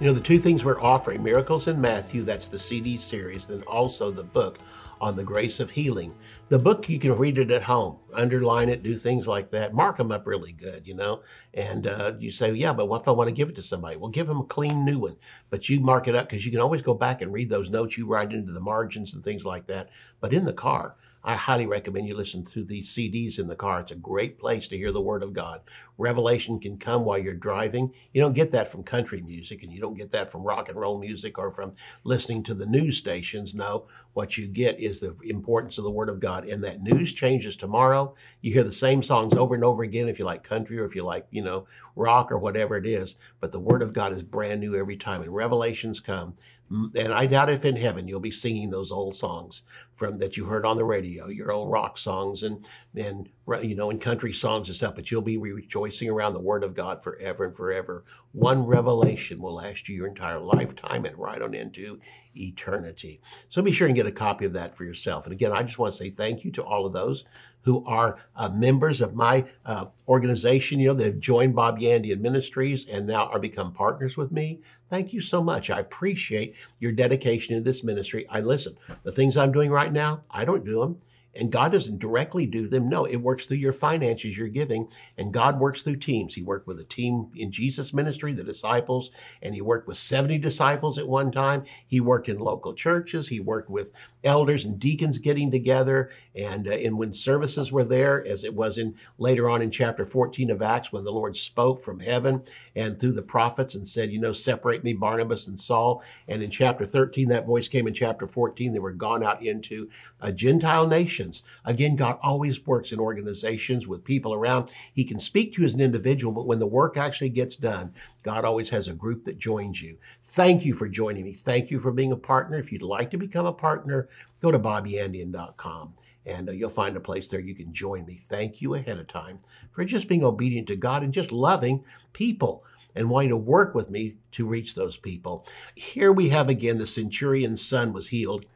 You 0.00 0.06
know, 0.06 0.14
the 0.14 0.20
two 0.20 0.38
things 0.38 0.64
we're 0.64 0.80
offering 0.80 1.22
Miracles 1.22 1.68
in 1.68 1.78
Matthew, 1.78 2.24
that's 2.24 2.48
the 2.48 2.58
CD 2.58 2.96
series, 2.96 3.44
then 3.44 3.60
also 3.64 4.10
the 4.10 4.24
book 4.24 4.58
on 4.98 5.14
the 5.14 5.22
grace 5.22 5.60
of 5.60 5.70
healing. 5.70 6.14
The 6.48 6.58
book, 6.58 6.88
you 6.88 6.98
can 6.98 7.18
read 7.18 7.36
it 7.36 7.50
at 7.50 7.62
home, 7.62 7.98
underline 8.14 8.70
it, 8.70 8.82
do 8.82 8.96
things 8.96 9.26
like 9.26 9.50
that, 9.50 9.74
mark 9.74 9.98
them 9.98 10.10
up 10.10 10.26
really 10.26 10.52
good, 10.52 10.86
you 10.86 10.94
know. 10.94 11.20
And 11.52 11.86
uh, 11.86 12.14
you 12.18 12.32
say, 12.32 12.50
yeah, 12.52 12.72
but 12.72 12.86
what 12.86 13.02
if 13.02 13.08
I 13.08 13.10
want 13.10 13.28
to 13.28 13.34
give 13.34 13.50
it 13.50 13.56
to 13.56 13.62
somebody? 13.62 13.98
Well, 13.98 14.10
give 14.10 14.26
them 14.26 14.40
a 14.40 14.44
clean 14.44 14.86
new 14.86 15.00
one. 15.00 15.16
But 15.50 15.68
you 15.68 15.80
mark 15.80 16.08
it 16.08 16.14
up 16.14 16.30
because 16.30 16.46
you 16.46 16.50
can 16.50 16.60
always 16.60 16.80
go 16.80 16.94
back 16.94 17.20
and 17.20 17.30
read 17.30 17.50
those 17.50 17.68
notes 17.68 17.98
you 17.98 18.06
write 18.06 18.32
into 18.32 18.52
the 18.52 18.60
margins 18.60 19.12
and 19.12 19.22
things 19.22 19.44
like 19.44 19.66
that. 19.66 19.90
But 20.18 20.32
in 20.32 20.46
the 20.46 20.54
car, 20.54 20.96
I 21.22 21.36
highly 21.36 21.66
recommend 21.66 22.08
you 22.08 22.16
listen 22.16 22.44
to 22.46 22.64
these 22.64 22.94
CDs 22.94 23.38
in 23.38 23.46
the 23.46 23.54
car. 23.54 23.80
It's 23.80 23.92
a 23.92 23.96
great 23.96 24.38
place 24.38 24.68
to 24.68 24.76
hear 24.76 24.90
the 24.90 25.02
Word 25.02 25.22
of 25.22 25.34
God. 25.34 25.60
Revelation 25.98 26.58
can 26.58 26.78
come 26.78 27.04
while 27.04 27.18
you're 27.18 27.34
driving. 27.34 27.92
You 28.14 28.22
don't 28.22 28.32
get 28.32 28.52
that 28.52 28.70
from 28.70 28.82
country 28.82 29.20
music, 29.20 29.62
and 29.62 29.70
you 29.70 29.80
don't 29.82 29.98
get 29.98 30.12
that 30.12 30.32
from 30.32 30.44
rock 30.44 30.70
and 30.70 30.80
roll 30.80 30.98
music 30.98 31.38
or 31.38 31.50
from 31.50 31.74
listening 32.04 32.42
to 32.44 32.54
the 32.54 32.64
news 32.64 32.96
stations. 32.96 33.54
No, 33.54 33.86
what 34.14 34.38
you 34.38 34.46
get 34.46 34.80
is 34.80 35.00
the 35.00 35.14
importance 35.22 35.76
of 35.76 35.84
the 35.84 35.90
Word 35.90 36.08
of 36.08 36.20
God. 36.20 36.46
And 36.46 36.64
that 36.64 36.82
news 36.82 37.12
changes 37.12 37.54
tomorrow. 37.54 38.14
You 38.40 38.54
hear 38.54 38.64
the 38.64 38.72
same 38.72 39.02
songs 39.02 39.34
over 39.34 39.54
and 39.54 39.64
over 39.64 39.82
again 39.82 40.08
if 40.08 40.18
you 40.18 40.24
like 40.24 40.42
country 40.42 40.78
or 40.78 40.86
if 40.86 40.94
you 40.94 41.04
like, 41.04 41.26
you 41.30 41.42
know, 41.42 41.66
rock 41.96 42.32
or 42.32 42.38
whatever 42.38 42.78
it 42.78 42.86
is. 42.86 43.16
But 43.40 43.52
the 43.52 43.60
Word 43.60 43.82
of 43.82 43.92
God 43.92 44.14
is 44.14 44.22
brand 44.22 44.60
new 44.60 44.74
every 44.74 44.96
time. 44.96 45.20
And 45.20 45.34
revelations 45.34 46.00
come 46.00 46.34
and 46.70 47.12
I 47.12 47.26
doubt 47.26 47.50
if 47.50 47.64
in 47.64 47.76
heaven 47.76 48.06
you'll 48.06 48.20
be 48.20 48.30
singing 48.30 48.70
those 48.70 48.92
old 48.92 49.16
songs 49.16 49.62
from 49.94 50.18
that 50.18 50.36
you 50.36 50.44
heard 50.44 50.64
on 50.64 50.76
the 50.76 50.84
radio, 50.84 51.28
your 51.28 51.50
old 51.50 51.70
rock 51.70 51.98
songs 51.98 52.42
and 52.42 52.64
and 52.94 53.28
you 53.62 53.74
know 53.74 53.90
and 53.90 54.00
country 54.00 54.32
songs 54.32 54.68
and 54.68 54.76
stuff. 54.76 54.94
But 54.94 55.10
you'll 55.10 55.22
be 55.22 55.36
rejoicing 55.36 56.08
around 56.08 56.34
the 56.34 56.40
Word 56.40 56.62
of 56.62 56.74
God 56.74 57.02
forever 57.02 57.44
and 57.44 57.56
forever. 57.56 58.04
One 58.32 58.66
revelation 58.66 59.40
will 59.40 59.54
last 59.54 59.88
you 59.88 59.96
your 59.96 60.06
entire 60.06 60.38
lifetime 60.38 61.04
and 61.04 61.18
right 61.18 61.42
on 61.42 61.54
into 61.54 61.98
eternity. 62.36 63.20
So 63.48 63.62
be 63.62 63.72
sure 63.72 63.88
and 63.88 63.96
get 63.96 64.06
a 64.06 64.12
copy 64.12 64.44
of 64.44 64.52
that 64.52 64.76
for 64.76 64.84
yourself. 64.84 65.24
And 65.24 65.32
again, 65.32 65.52
I 65.52 65.64
just 65.64 65.78
want 65.78 65.92
to 65.92 65.98
say 65.98 66.10
thank 66.10 66.44
you 66.44 66.52
to 66.52 66.62
all 66.62 66.86
of 66.86 66.92
those 66.92 67.24
who 67.62 67.84
are 67.86 68.18
uh, 68.36 68.48
members 68.48 69.00
of 69.00 69.14
my 69.14 69.44
uh, 69.66 69.86
organization, 70.08 70.80
you 70.80 70.88
know, 70.88 70.94
that 70.94 71.06
have 71.06 71.18
joined 71.20 71.54
Bob 71.54 71.78
Yandian 71.78 72.20
Ministries 72.20 72.86
and 72.88 73.06
now 73.06 73.26
are 73.26 73.38
become 73.38 73.72
partners 73.72 74.16
with 74.16 74.32
me. 74.32 74.60
Thank 74.88 75.12
you 75.12 75.20
so 75.20 75.42
much. 75.42 75.70
I 75.70 75.80
appreciate 75.80 76.56
your 76.78 76.92
dedication 76.92 77.54
to 77.54 77.60
this 77.60 77.84
ministry. 77.84 78.26
I 78.28 78.40
listen, 78.40 78.76
the 79.02 79.12
things 79.12 79.36
I'm 79.36 79.52
doing 79.52 79.70
right 79.70 79.92
now, 79.92 80.22
I 80.30 80.44
don't 80.44 80.64
do 80.64 80.80
them. 80.80 80.96
And 81.34 81.52
God 81.52 81.72
doesn't 81.72 81.98
directly 81.98 82.46
do 82.46 82.66
them. 82.66 82.88
No, 82.88 83.04
it 83.04 83.16
works 83.16 83.44
through 83.44 83.58
your 83.58 83.72
finances 83.72 84.36
you're 84.36 84.48
giving. 84.48 84.88
And 85.16 85.32
God 85.32 85.60
works 85.60 85.82
through 85.82 85.96
teams. 85.96 86.34
He 86.34 86.42
worked 86.42 86.66
with 86.66 86.80
a 86.80 86.84
team 86.84 87.28
in 87.36 87.52
Jesus' 87.52 87.92
ministry, 87.92 88.32
the 88.32 88.42
disciples, 88.42 89.10
and 89.42 89.54
he 89.54 89.60
worked 89.60 89.86
with 89.86 89.98
70 89.98 90.38
disciples 90.38 90.98
at 90.98 91.08
one 91.08 91.30
time. 91.30 91.64
He 91.86 92.00
worked 92.00 92.28
in 92.28 92.38
local 92.38 92.74
churches. 92.74 93.28
He 93.28 93.40
worked 93.40 93.70
with 93.70 93.92
elders 94.24 94.64
and 94.64 94.78
deacons 94.78 95.18
getting 95.18 95.50
together. 95.50 96.10
And, 96.34 96.66
uh, 96.66 96.72
and 96.72 96.98
when 96.98 97.14
services 97.14 97.70
were 97.70 97.84
there, 97.84 98.26
as 98.26 98.44
it 98.44 98.54
was 98.54 98.76
in 98.76 98.94
later 99.18 99.48
on 99.48 99.62
in 99.62 99.70
chapter 99.70 100.04
14 100.04 100.50
of 100.50 100.62
Acts, 100.62 100.92
when 100.92 101.04
the 101.04 101.12
Lord 101.12 101.36
spoke 101.36 101.82
from 101.82 102.00
heaven 102.00 102.42
and 102.74 102.98
through 102.98 103.12
the 103.12 103.22
prophets 103.22 103.74
and 103.74 103.88
said, 103.88 104.10
you 104.10 104.18
know, 104.18 104.32
separate 104.32 104.82
me, 104.84 104.92
Barnabas 104.92 105.46
and 105.46 105.60
Saul. 105.60 106.02
And 106.26 106.42
in 106.42 106.50
chapter 106.50 106.84
13, 106.84 107.28
that 107.28 107.46
voice 107.46 107.68
came 107.68 107.86
in 107.86 107.94
chapter 107.94 108.26
14. 108.26 108.72
They 108.72 108.78
were 108.78 108.92
gone 108.92 109.22
out 109.22 109.42
into 109.42 109.88
a 110.20 110.32
Gentile 110.32 110.86
nation 110.86 111.19
Again, 111.64 111.96
God 111.96 112.18
always 112.22 112.66
works 112.66 112.92
in 112.92 112.98
organizations 112.98 113.86
with 113.86 114.04
people 114.04 114.34
around. 114.34 114.70
He 114.92 115.04
can 115.04 115.18
speak 115.18 115.54
to 115.54 115.62
you 115.62 115.66
as 115.66 115.74
an 115.74 115.80
individual, 115.80 116.32
but 116.32 116.46
when 116.46 116.58
the 116.58 116.66
work 116.66 116.96
actually 116.96 117.30
gets 117.30 117.56
done, 117.56 117.92
God 118.22 118.44
always 118.44 118.70
has 118.70 118.88
a 118.88 118.94
group 118.94 119.24
that 119.24 119.38
joins 119.38 119.82
you. 119.82 119.98
Thank 120.22 120.64
you 120.64 120.74
for 120.74 120.88
joining 120.88 121.24
me. 121.24 121.32
Thank 121.32 121.70
you 121.70 121.80
for 121.80 121.92
being 121.92 122.12
a 122.12 122.16
partner. 122.16 122.58
If 122.58 122.72
you'd 122.72 122.82
like 122.82 123.10
to 123.10 123.18
become 123.18 123.46
a 123.46 123.52
partner, 123.52 124.08
go 124.40 124.50
to 124.50 124.58
bobyandian.com 124.58 125.94
and 126.26 126.48
uh, 126.48 126.52
you'll 126.52 126.70
find 126.70 126.96
a 126.96 127.00
place 127.00 127.28
there 127.28 127.40
you 127.40 127.54
can 127.54 127.72
join 127.72 128.04
me. 128.04 128.20
Thank 128.28 128.60
you 128.60 128.74
ahead 128.74 128.98
of 128.98 129.08
time 129.08 129.38
for 129.72 129.84
just 129.84 130.08
being 130.08 130.24
obedient 130.24 130.68
to 130.68 130.76
God 130.76 131.02
and 131.02 131.12
just 131.12 131.32
loving 131.32 131.84
people 132.12 132.64
and 132.94 133.08
wanting 133.08 133.30
to 133.30 133.36
work 133.36 133.74
with 133.74 133.90
me 133.90 134.16
to 134.32 134.46
reach 134.46 134.74
those 134.74 134.96
people. 134.96 135.46
Here 135.74 136.12
we 136.12 136.28
have 136.30 136.48
again 136.48 136.78
the 136.78 136.86
centurion's 136.86 137.64
son 137.64 137.92
was 137.92 138.08
healed 138.08 138.46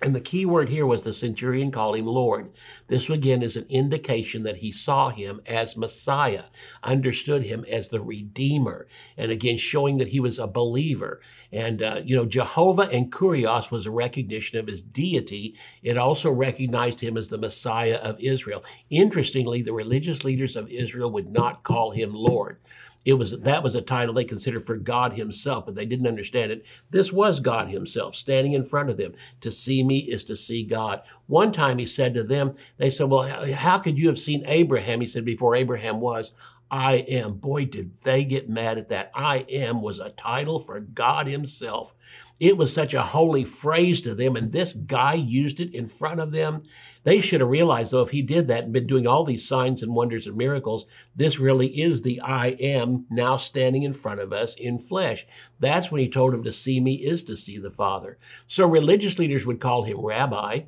and 0.00 0.14
the 0.14 0.20
key 0.20 0.46
word 0.46 0.68
here 0.68 0.86
was 0.86 1.02
the 1.02 1.12
centurion 1.12 1.72
called 1.72 1.96
him 1.96 2.06
Lord. 2.06 2.52
This 2.86 3.10
again 3.10 3.42
is 3.42 3.56
an 3.56 3.66
indication 3.68 4.44
that 4.44 4.58
he 4.58 4.70
saw 4.70 5.10
him 5.10 5.40
as 5.44 5.76
Messiah, 5.76 6.44
understood 6.84 7.42
him 7.42 7.64
as 7.68 7.88
the 7.88 8.00
Redeemer, 8.00 8.86
and 9.16 9.32
again 9.32 9.56
showing 9.56 9.96
that 9.96 10.08
he 10.08 10.20
was 10.20 10.38
a 10.38 10.46
believer. 10.46 11.20
And, 11.50 11.82
uh, 11.82 12.00
you 12.04 12.14
know, 12.14 12.26
Jehovah 12.26 12.88
and 12.92 13.10
Kurios 13.10 13.72
was 13.72 13.86
a 13.86 13.90
recognition 13.90 14.56
of 14.58 14.68
his 14.68 14.82
deity. 14.82 15.56
It 15.82 15.98
also 15.98 16.30
recognized 16.30 17.00
him 17.00 17.16
as 17.16 17.26
the 17.26 17.38
Messiah 17.38 17.96
of 17.96 18.20
Israel. 18.20 18.64
Interestingly, 18.90 19.62
the 19.62 19.72
religious 19.72 20.22
leaders 20.22 20.54
of 20.54 20.68
Israel 20.70 21.10
would 21.10 21.32
not 21.32 21.64
call 21.64 21.90
him 21.90 22.14
Lord. 22.14 22.58
It 23.04 23.14
was 23.14 23.38
that 23.40 23.62
was 23.62 23.74
a 23.74 23.80
title 23.80 24.12
they 24.14 24.24
considered 24.24 24.66
for 24.66 24.76
God 24.76 25.14
Himself, 25.14 25.66
but 25.66 25.74
they 25.74 25.86
didn't 25.86 26.06
understand 26.06 26.52
it. 26.52 26.64
This 26.90 27.12
was 27.12 27.40
God 27.40 27.68
Himself 27.68 28.16
standing 28.16 28.52
in 28.52 28.64
front 28.64 28.90
of 28.90 28.96
them. 28.96 29.14
To 29.40 29.50
see 29.50 29.82
me 29.82 29.98
is 29.98 30.24
to 30.24 30.36
see 30.36 30.64
God. 30.64 31.02
One 31.26 31.52
time 31.52 31.78
He 31.78 31.86
said 31.86 32.14
to 32.14 32.24
them, 32.24 32.54
they 32.76 32.90
said, 32.90 33.08
"Well, 33.08 33.52
how 33.52 33.78
could 33.78 33.98
you 33.98 34.08
have 34.08 34.18
seen 34.18 34.44
Abraham?" 34.46 35.00
He 35.00 35.06
said, 35.06 35.24
"Before 35.24 35.54
Abraham 35.54 36.00
was." 36.00 36.32
I 36.70 36.96
am. 36.96 37.34
Boy, 37.34 37.64
did 37.64 37.96
they 38.02 38.24
get 38.24 38.50
mad 38.50 38.76
at 38.76 38.90
that. 38.90 39.10
I 39.14 39.38
am 39.48 39.80
was 39.80 40.00
a 40.00 40.10
title 40.10 40.58
for 40.58 40.80
God 40.80 41.26
Himself. 41.26 41.94
It 42.40 42.56
was 42.56 42.72
such 42.72 42.94
a 42.94 43.02
holy 43.02 43.44
phrase 43.44 44.00
to 44.02 44.14
them, 44.14 44.36
and 44.36 44.52
this 44.52 44.74
guy 44.74 45.14
used 45.14 45.60
it 45.60 45.74
in 45.74 45.86
front 45.86 46.20
of 46.20 46.30
them. 46.30 46.62
They 47.04 47.20
should 47.20 47.40
have 47.40 47.48
realized, 47.48 47.92
though, 47.92 48.02
if 48.02 48.10
he 48.10 48.22
did 48.22 48.48
that 48.48 48.64
and 48.64 48.72
been 48.72 48.86
doing 48.86 49.06
all 49.06 49.24
these 49.24 49.46
signs 49.46 49.82
and 49.82 49.94
wonders 49.94 50.26
and 50.26 50.36
miracles, 50.36 50.86
this 51.14 51.38
really 51.38 51.68
is 51.68 52.02
the 52.02 52.20
I 52.20 52.48
am 52.60 53.06
now 53.10 53.36
standing 53.36 53.82
in 53.82 53.94
front 53.94 54.20
of 54.20 54.32
us 54.32 54.54
in 54.54 54.78
flesh. 54.78 55.26
That's 55.60 55.90
when 55.90 56.00
he 56.00 56.08
told 56.08 56.34
him 56.34 56.44
to 56.44 56.52
see 56.52 56.80
me 56.80 56.94
is 56.94 57.24
to 57.24 57.36
see 57.36 57.58
the 57.58 57.70
Father. 57.70 58.18
So 58.46 58.66
religious 58.66 59.18
leaders 59.18 59.46
would 59.46 59.60
call 59.60 59.84
him 59.84 60.00
rabbi, 60.00 60.60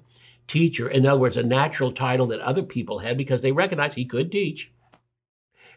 teacher. 0.47 0.88
In 0.88 1.07
other 1.07 1.21
words, 1.21 1.37
a 1.37 1.43
natural 1.43 1.93
title 1.93 2.27
that 2.27 2.40
other 2.40 2.62
people 2.62 3.01
had 3.01 3.16
because 3.16 3.43
they 3.43 3.53
recognized 3.53 3.95
he 3.95 4.05
could 4.05 4.33
teach. 4.33 4.73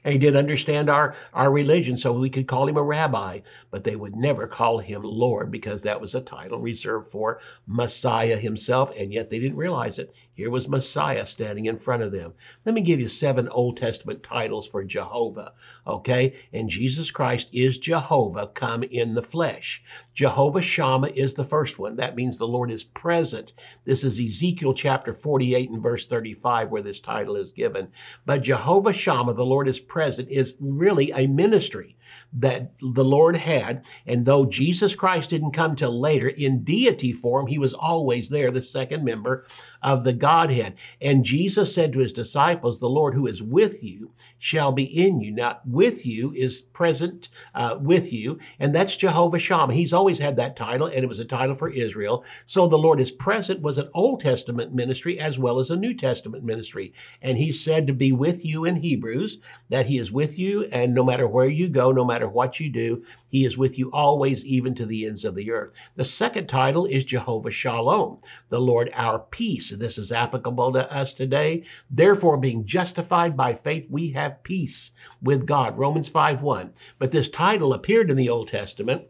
And 0.03 0.11
he 0.11 0.19
did 0.19 0.35
understand 0.35 0.89
our, 0.89 1.15
our 1.33 1.49
religion, 1.49 1.95
so 1.95 2.11
we 2.11 2.29
could 2.29 2.47
call 2.47 2.67
him 2.67 2.75
a 2.75 2.83
rabbi, 2.83 3.39
but 3.71 3.85
they 3.85 3.95
would 3.95 4.15
never 4.15 4.47
call 4.47 4.79
him 4.79 5.01
Lord 5.03 5.49
because 5.49 5.83
that 5.83 6.01
was 6.01 6.13
a 6.13 6.21
title 6.21 6.59
reserved 6.59 7.09
for 7.09 7.39
Messiah 7.65 8.37
himself, 8.37 8.91
and 8.97 9.13
yet 9.13 9.29
they 9.29 9.39
didn't 9.39 9.57
realize 9.57 9.97
it. 9.97 10.13
Here 10.35 10.49
was 10.49 10.67
Messiah 10.67 11.25
standing 11.27 11.67
in 11.67 11.77
front 11.77 12.01
of 12.01 12.11
them. 12.11 12.33
Let 12.65 12.73
me 12.73 12.81
give 12.81 12.99
you 12.99 13.07
seven 13.07 13.47
Old 13.49 13.77
Testament 13.77 14.23
titles 14.23 14.67
for 14.67 14.83
Jehovah, 14.83 15.53
okay? 15.85 16.35
And 16.51 16.69
Jesus 16.69 17.11
Christ 17.11 17.49
is 17.51 17.77
Jehovah 17.77 18.47
come 18.47 18.83
in 18.83 19.13
the 19.13 19.21
flesh. 19.21 19.83
Jehovah 20.13 20.61
Shammah 20.61 21.09
is 21.09 21.35
the 21.35 21.45
first 21.45 21.77
one. 21.77 21.97
That 21.97 22.15
means 22.15 22.37
the 22.37 22.47
Lord 22.47 22.71
is 22.71 22.83
present. 22.83 23.53
This 23.85 24.03
is 24.03 24.19
Ezekiel 24.19 24.73
chapter 24.73 25.13
48 25.13 25.69
and 25.69 25.81
verse 25.81 26.07
35 26.07 26.69
where 26.69 26.81
this 26.81 26.99
title 26.99 27.35
is 27.35 27.51
given. 27.51 27.89
But 28.25 28.41
Jehovah 28.41 28.93
Shammah, 28.93 29.33
the 29.33 29.45
Lord 29.45 29.67
is 29.67 29.79
present, 29.79 30.29
is 30.29 30.55
really 30.59 31.11
a 31.11 31.27
ministry. 31.27 31.95
That 32.35 32.71
the 32.81 33.03
Lord 33.03 33.37
had. 33.37 33.85
And 34.05 34.25
though 34.25 34.45
Jesus 34.45 34.95
Christ 34.95 35.29
didn't 35.29 35.51
come 35.51 35.75
till 35.75 35.99
later, 35.99 36.27
in 36.27 36.63
deity 36.63 37.13
form, 37.13 37.47
he 37.47 37.59
was 37.59 37.73
always 37.73 38.29
there, 38.29 38.51
the 38.51 38.63
second 38.63 39.03
member 39.03 39.45
of 39.81 40.03
the 40.03 40.13
Godhead. 40.13 40.75
And 41.01 41.25
Jesus 41.25 41.73
said 41.73 41.93
to 41.93 41.99
his 41.99 42.13
disciples, 42.13 42.79
The 42.79 42.89
Lord 42.89 43.13
who 43.13 43.27
is 43.27 43.43
with 43.43 43.83
you 43.83 44.11
shall 44.37 44.71
be 44.71 44.83
in 44.83 45.19
you. 45.19 45.31
Now, 45.31 45.59
with 45.65 46.05
you 46.05 46.33
is 46.33 46.61
present 46.61 47.29
uh, 47.53 47.77
with 47.79 48.11
you, 48.11 48.39
and 48.59 48.73
that's 48.73 48.95
Jehovah 48.95 49.39
Shammah. 49.39 49.73
He's 49.73 49.93
always 49.93 50.19
had 50.19 50.37
that 50.37 50.55
title, 50.55 50.87
and 50.87 51.03
it 51.03 51.07
was 51.07 51.19
a 51.19 51.25
title 51.25 51.55
for 51.55 51.69
Israel. 51.69 52.23
So 52.45 52.67
the 52.67 52.77
Lord 52.77 52.99
is 52.99 53.11
present 53.11 53.61
was 53.61 53.77
an 53.77 53.89
Old 53.93 54.21
Testament 54.21 54.73
ministry 54.73 55.19
as 55.19 55.37
well 55.37 55.59
as 55.59 55.69
a 55.69 55.75
New 55.75 55.93
Testament 55.93 56.43
ministry. 56.43 56.93
And 57.21 57.37
he's 57.37 57.63
said 57.63 57.87
to 57.87 57.93
be 57.93 58.11
with 58.11 58.45
you 58.45 58.65
in 58.65 58.77
Hebrews, 58.77 59.39
that 59.69 59.87
he 59.87 59.97
is 59.97 60.11
with 60.11 60.39
you, 60.39 60.63
and 60.71 60.93
no 60.93 61.03
matter 61.03 61.27
where 61.27 61.49
you 61.49 61.67
go, 61.67 61.91
no 61.91 62.05
matter 62.05 62.22
what 62.27 62.59
you 62.59 62.69
do, 62.69 63.03
he 63.29 63.45
is 63.45 63.57
with 63.57 63.77
you 63.77 63.91
always, 63.91 64.45
even 64.45 64.75
to 64.75 64.85
the 64.85 65.05
ends 65.05 65.25
of 65.25 65.35
the 65.35 65.51
earth. 65.51 65.73
The 65.95 66.05
second 66.05 66.47
title 66.47 66.85
is 66.85 67.05
Jehovah 67.05 67.51
Shalom, 67.51 68.19
the 68.49 68.59
Lord 68.59 68.91
our 68.93 69.19
peace. 69.19 69.69
This 69.69 69.97
is 69.97 70.11
applicable 70.11 70.73
to 70.73 70.91
us 70.93 71.13
today. 71.13 71.63
Therefore, 71.89 72.37
being 72.37 72.65
justified 72.65 73.35
by 73.35 73.53
faith, 73.53 73.87
we 73.89 74.11
have 74.11 74.43
peace 74.43 74.91
with 75.21 75.45
God. 75.45 75.77
Romans 75.77 76.09
5 76.09 76.41
1. 76.41 76.71
But 76.99 77.11
this 77.11 77.29
title 77.29 77.73
appeared 77.73 78.09
in 78.09 78.17
the 78.17 78.29
Old 78.29 78.49
Testament 78.49 79.03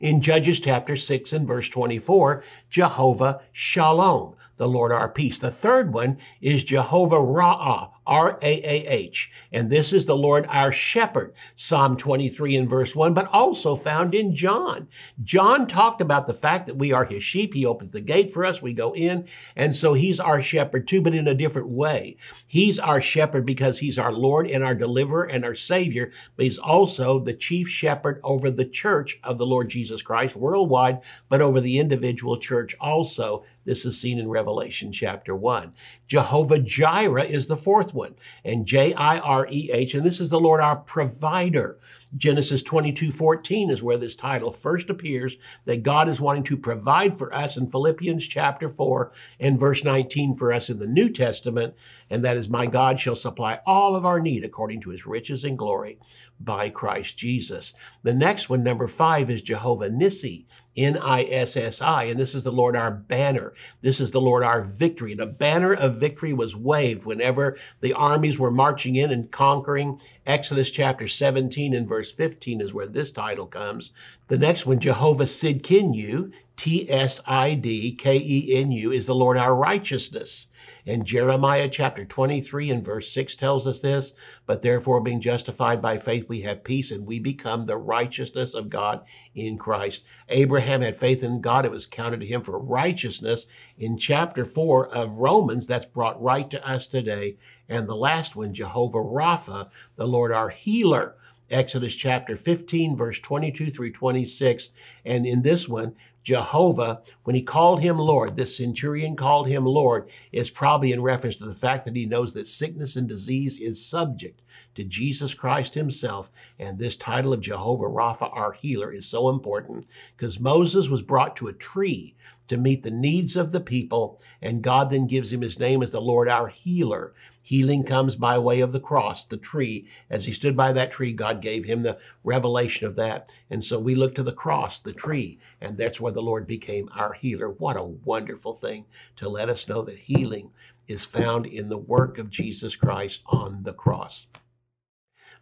in 0.00 0.20
Judges 0.20 0.60
chapter 0.60 0.96
6 0.96 1.32
and 1.32 1.46
verse 1.46 1.68
24, 1.68 2.42
Jehovah 2.68 3.40
Shalom, 3.52 4.34
the 4.56 4.68
Lord 4.68 4.92
our 4.92 5.08
peace. 5.08 5.38
The 5.38 5.50
third 5.50 5.92
one 5.92 6.18
is 6.40 6.64
Jehovah 6.64 7.16
Ra'ah, 7.16 7.90
R 8.06 8.38
A 8.42 8.52
A 8.52 8.86
H. 8.86 9.30
And 9.52 9.70
this 9.70 9.92
is 9.92 10.06
the 10.06 10.16
Lord 10.16 10.46
our 10.48 10.72
shepherd, 10.72 11.34
Psalm 11.56 11.96
23 11.96 12.56
and 12.56 12.68
verse 12.68 12.94
1, 12.94 13.14
but 13.14 13.28
also 13.32 13.76
found 13.76 14.14
in 14.14 14.34
John. 14.34 14.88
John 15.22 15.66
talked 15.66 16.00
about 16.00 16.26
the 16.26 16.34
fact 16.34 16.66
that 16.66 16.76
we 16.76 16.92
are 16.92 17.04
his 17.04 17.24
sheep. 17.24 17.54
He 17.54 17.64
opens 17.64 17.92
the 17.92 18.00
gate 18.00 18.32
for 18.32 18.44
us, 18.44 18.60
we 18.60 18.72
go 18.72 18.94
in, 18.94 19.26
and 19.56 19.74
so 19.74 19.94
he's 19.94 20.20
our 20.20 20.42
shepherd 20.42 20.86
too, 20.86 21.00
but 21.00 21.14
in 21.14 21.28
a 21.28 21.34
different 21.34 21.68
way. 21.68 22.16
He's 22.46 22.78
our 22.78 23.00
shepherd 23.00 23.46
because 23.46 23.78
he's 23.78 23.98
our 23.98 24.12
Lord 24.12 24.48
and 24.48 24.62
our 24.62 24.74
deliverer 24.74 25.24
and 25.24 25.44
our 25.44 25.54
Savior, 25.54 26.12
but 26.36 26.44
he's 26.44 26.58
also 26.58 27.18
the 27.18 27.34
chief 27.34 27.68
shepherd 27.68 28.20
over 28.22 28.50
the 28.50 28.64
church 28.64 29.18
of 29.24 29.38
the 29.38 29.46
Lord 29.46 29.68
Jesus 29.68 30.02
Christ 30.02 30.36
worldwide, 30.36 31.00
but 31.28 31.40
over 31.40 31.60
the 31.60 31.78
individual 31.78 32.38
church 32.38 32.74
also. 32.80 33.44
This 33.64 33.86
is 33.86 33.98
seen 33.98 34.18
in 34.18 34.28
Revelation 34.28 34.92
chapter 34.92 35.34
1. 35.34 35.72
Jehovah 36.06 36.58
Jireh 36.58 37.24
is 37.24 37.46
the 37.46 37.56
fourth 37.56 37.93
one, 37.94 38.14
and 38.44 38.66
J 38.66 38.92
I 38.94 39.18
R 39.18 39.46
E 39.50 39.70
H, 39.72 39.94
and 39.94 40.04
this 40.04 40.20
is 40.20 40.28
the 40.28 40.40
Lord 40.40 40.60
our 40.60 40.76
provider. 40.76 41.78
Genesis 42.16 42.62
22 42.62 43.10
14 43.10 43.70
is 43.70 43.82
where 43.82 43.96
this 43.96 44.14
title 44.14 44.52
first 44.52 44.88
appears 44.88 45.36
that 45.64 45.82
God 45.82 46.08
is 46.08 46.20
wanting 46.20 46.44
to 46.44 46.56
provide 46.56 47.18
for 47.18 47.34
us 47.34 47.56
in 47.56 47.66
Philippians 47.66 48.26
chapter 48.26 48.68
4 48.68 49.10
and 49.40 49.58
verse 49.58 49.82
19 49.82 50.34
for 50.34 50.52
us 50.52 50.70
in 50.70 50.78
the 50.78 50.86
New 50.86 51.08
Testament. 51.08 51.74
And 52.08 52.24
that 52.24 52.36
is, 52.36 52.48
My 52.48 52.66
God 52.66 53.00
shall 53.00 53.16
supply 53.16 53.60
all 53.66 53.96
of 53.96 54.04
our 54.04 54.20
need 54.20 54.44
according 54.44 54.80
to 54.82 54.90
his 54.90 55.06
riches 55.06 55.42
and 55.42 55.58
glory 55.58 55.98
by 56.38 56.68
Christ 56.68 57.16
Jesus. 57.16 57.72
The 58.02 58.14
next 58.14 58.48
one, 58.48 58.62
number 58.62 58.86
five, 58.86 59.28
is 59.28 59.42
Jehovah 59.42 59.90
Nissi. 59.90 60.44
N 60.76 60.98
I 60.98 61.22
S 61.24 61.56
S 61.56 61.80
I, 61.80 62.04
and 62.04 62.18
this 62.18 62.34
is 62.34 62.42
the 62.42 62.52
Lord 62.52 62.76
our 62.76 62.90
banner. 62.90 63.52
This 63.80 64.00
is 64.00 64.10
the 64.10 64.20
Lord 64.20 64.42
our 64.42 64.62
victory. 64.62 65.12
And 65.12 65.20
a 65.20 65.26
banner 65.26 65.72
of 65.72 65.96
victory 65.96 66.32
was 66.32 66.56
waved 66.56 67.04
whenever 67.04 67.56
the 67.80 67.92
armies 67.92 68.38
were 68.38 68.50
marching 68.50 68.96
in 68.96 69.10
and 69.10 69.30
conquering. 69.30 70.00
Exodus 70.26 70.70
chapter 70.70 71.06
17 71.06 71.74
and 71.74 71.86
verse 71.88 72.10
15 72.10 72.60
is 72.60 72.74
where 72.74 72.86
this 72.86 73.10
title 73.10 73.46
comes. 73.46 73.90
The 74.28 74.38
next 74.38 74.66
one, 74.66 74.80
Jehovah 74.80 75.24
Tsidkenu, 75.24 76.32
T 76.56 76.90
S 76.90 77.20
I 77.26 77.54
D 77.54 77.92
K 77.92 78.16
E 78.16 78.56
N 78.56 78.70
U, 78.70 78.92
is 78.92 79.06
the 79.06 79.14
Lord 79.14 79.36
our 79.36 79.54
righteousness. 79.54 80.46
And 80.86 81.04
Jeremiah 81.04 81.68
chapter 81.68 82.04
23 82.04 82.70
and 82.70 82.84
verse 82.84 83.10
6 83.12 83.34
tells 83.34 83.66
us 83.66 83.80
this, 83.80 84.12
but 84.46 84.62
therefore 84.62 85.00
being 85.00 85.20
justified 85.20 85.80
by 85.80 85.98
faith, 85.98 86.28
we 86.28 86.42
have 86.42 86.64
peace 86.64 86.90
and 86.90 87.06
we 87.06 87.18
become 87.18 87.64
the 87.64 87.76
righteousness 87.76 88.54
of 88.54 88.68
God 88.68 89.02
in 89.34 89.56
Christ. 89.56 90.04
Abraham 90.28 90.82
had 90.82 90.96
faith 90.96 91.22
in 91.22 91.40
God. 91.40 91.64
It 91.64 91.70
was 91.70 91.86
counted 91.86 92.20
to 92.20 92.26
him 92.26 92.42
for 92.42 92.58
righteousness. 92.58 93.46
In 93.78 93.96
chapter 93.96 94.44
4 94.44 94.94
of 94.94 95.12
Romans, 95.12 95.66
that's 95.66 95.86
brought 95.86 96.22
right 96.22 96.50
to 96.50 96.66
us 96.66 96.86
today. 96.86 97.36
And 97.68 97.88
the 97.88 97.96
last 97.96 98.36
one, 98.36 98.52
Jehovah 98.52 98.98
Rapha, 98.98 99.70
the 99.96 100.06
Lord 100.06 100.32
our 100.32 100.50
healer. 100.50 101.16
Exodus 101.50 101.94
chapter 101.94 102.36
15, 102.36 102.96
verse 102.96 103.20
22 103.20 103.70
through 103.70 103.92
26. 103.92 104.70
And 105.04 105.26
in 105.26 105.42
this 105.42 105.68
one, 105.68 105.94
Jehovah, 106.24 107.02
when 107.24 107.36
he 107.36 107.42
called 107.42 107.80
him 107.80 107.98
Lord, 107.98 108.34
this 108.34 108.56
centurion 108.56 109.14
called 109.14 109.46
him 109.46 109.66
Lord, 109.66 110.08
is 110.32 110.48
probably 110.48 110.90
in 110.90 111.02
reference 111.02 111.36
to 111.36 111.44
the 111.44 111.54
fact 111.54 111.84
that 111.84 111.94
he 111.94 112.06
knows 112.06 112.32
that 112.32 112.48
sickness 112.48 112.96
and 112.96 113.06
disease 113.06 113.60
is 113.60 113.84
subject 113.84 114.40
to 114.74 114.84
Jesus 114.84 115.34
Christ 115.34 115.74
himself. 115.74 116.30
And 116.58 116.78
this 116.78 116.96
title 116.96 117.34
of 117.34 117.42
Jehovah 117.42 117.84
Rapha, 117.84 118.34
our 118.34 118.52
healer, 118.52 118.90
is 118.90 119.06
so 119.06 119.28
important 119.28 119.86
because 120.16 120.40
Moses 120.40 120.88
was 120.88 121.02
brought 121.02 121.36
to 121.36 121.48
a 121.48 121.52
tree 121.52 122.16
to 122.48 122.56
meet 122.56 122.82
the 122.82 122.90
needs 122.90 123.36
of 123.36 123.52
the 123.52 123.60
people, 123.60 124.20
and 124.42 124.62
God 124.62 124.90
then 124.90 125.06
gives 125.06 125.32
him 125.32 125.40
his 125.40 125.58
name 125.58 125.82
as 125.82 125.90
the 125.90 126.00
Lord 126.00 126.28
our 126.28 126.48
healer. 126.48 127.14
Healing 127.42 127.84
comes 127.84 128.16
by 128.16 128.38
way 128.38 128.60
of 128.60 128.72
the 128.72 128.80
cross, 128.80 129.24
the 129.24 129.36
tree. 129.36 129.86
As 130.08 130.24
he 130.24 130.32
stood 130.32 130.56
by 130.56 130.72
that 130.72 130.90
tree, 130.90 131.12
God 131.12 131.42
gave 131.42 131.66
him 131.66 131.82
the 131.82 131.98
revelation 132.22 132.86
of 132.86 132.96
that. 132.96 133.30
And 133.50 133.62
so 133.62 133.78
we 133.78 133.94
look 133.94 134.14
to 134.14 134.22
the 134.22 134.32
cross, 134.32 134.78
the 134.80 134.94
tree, 134.94 135.38
and 135.60 135.76
that's 135.76 136.00
where 136.00 136.12
the 136.14 136.22
Lord 136.22 136.46
became 136.46 136.88
our 136.96 137.12
healer. 137.12 137.50
What 137.50 137.76
a 137.76 137.84
wonderful 137.84 138.54
thing 138.54 138.86
to 139.16 139.28
let 139.28 139.48
us 139.48 139.68
know 139.68 139.82
that 139.82 139.98
healing 139.98 140.50
is 140.88 141.04
found 141.04 141.46
in 141.46 141.68
the 141.68 141.78
work 141.78 142.18
of 142.18 142.30
Jesus 142.30 142.76
Christ 142.76 143.22
on 143.26 143.64
the 143.64 143.72
cross. 143.72 144.26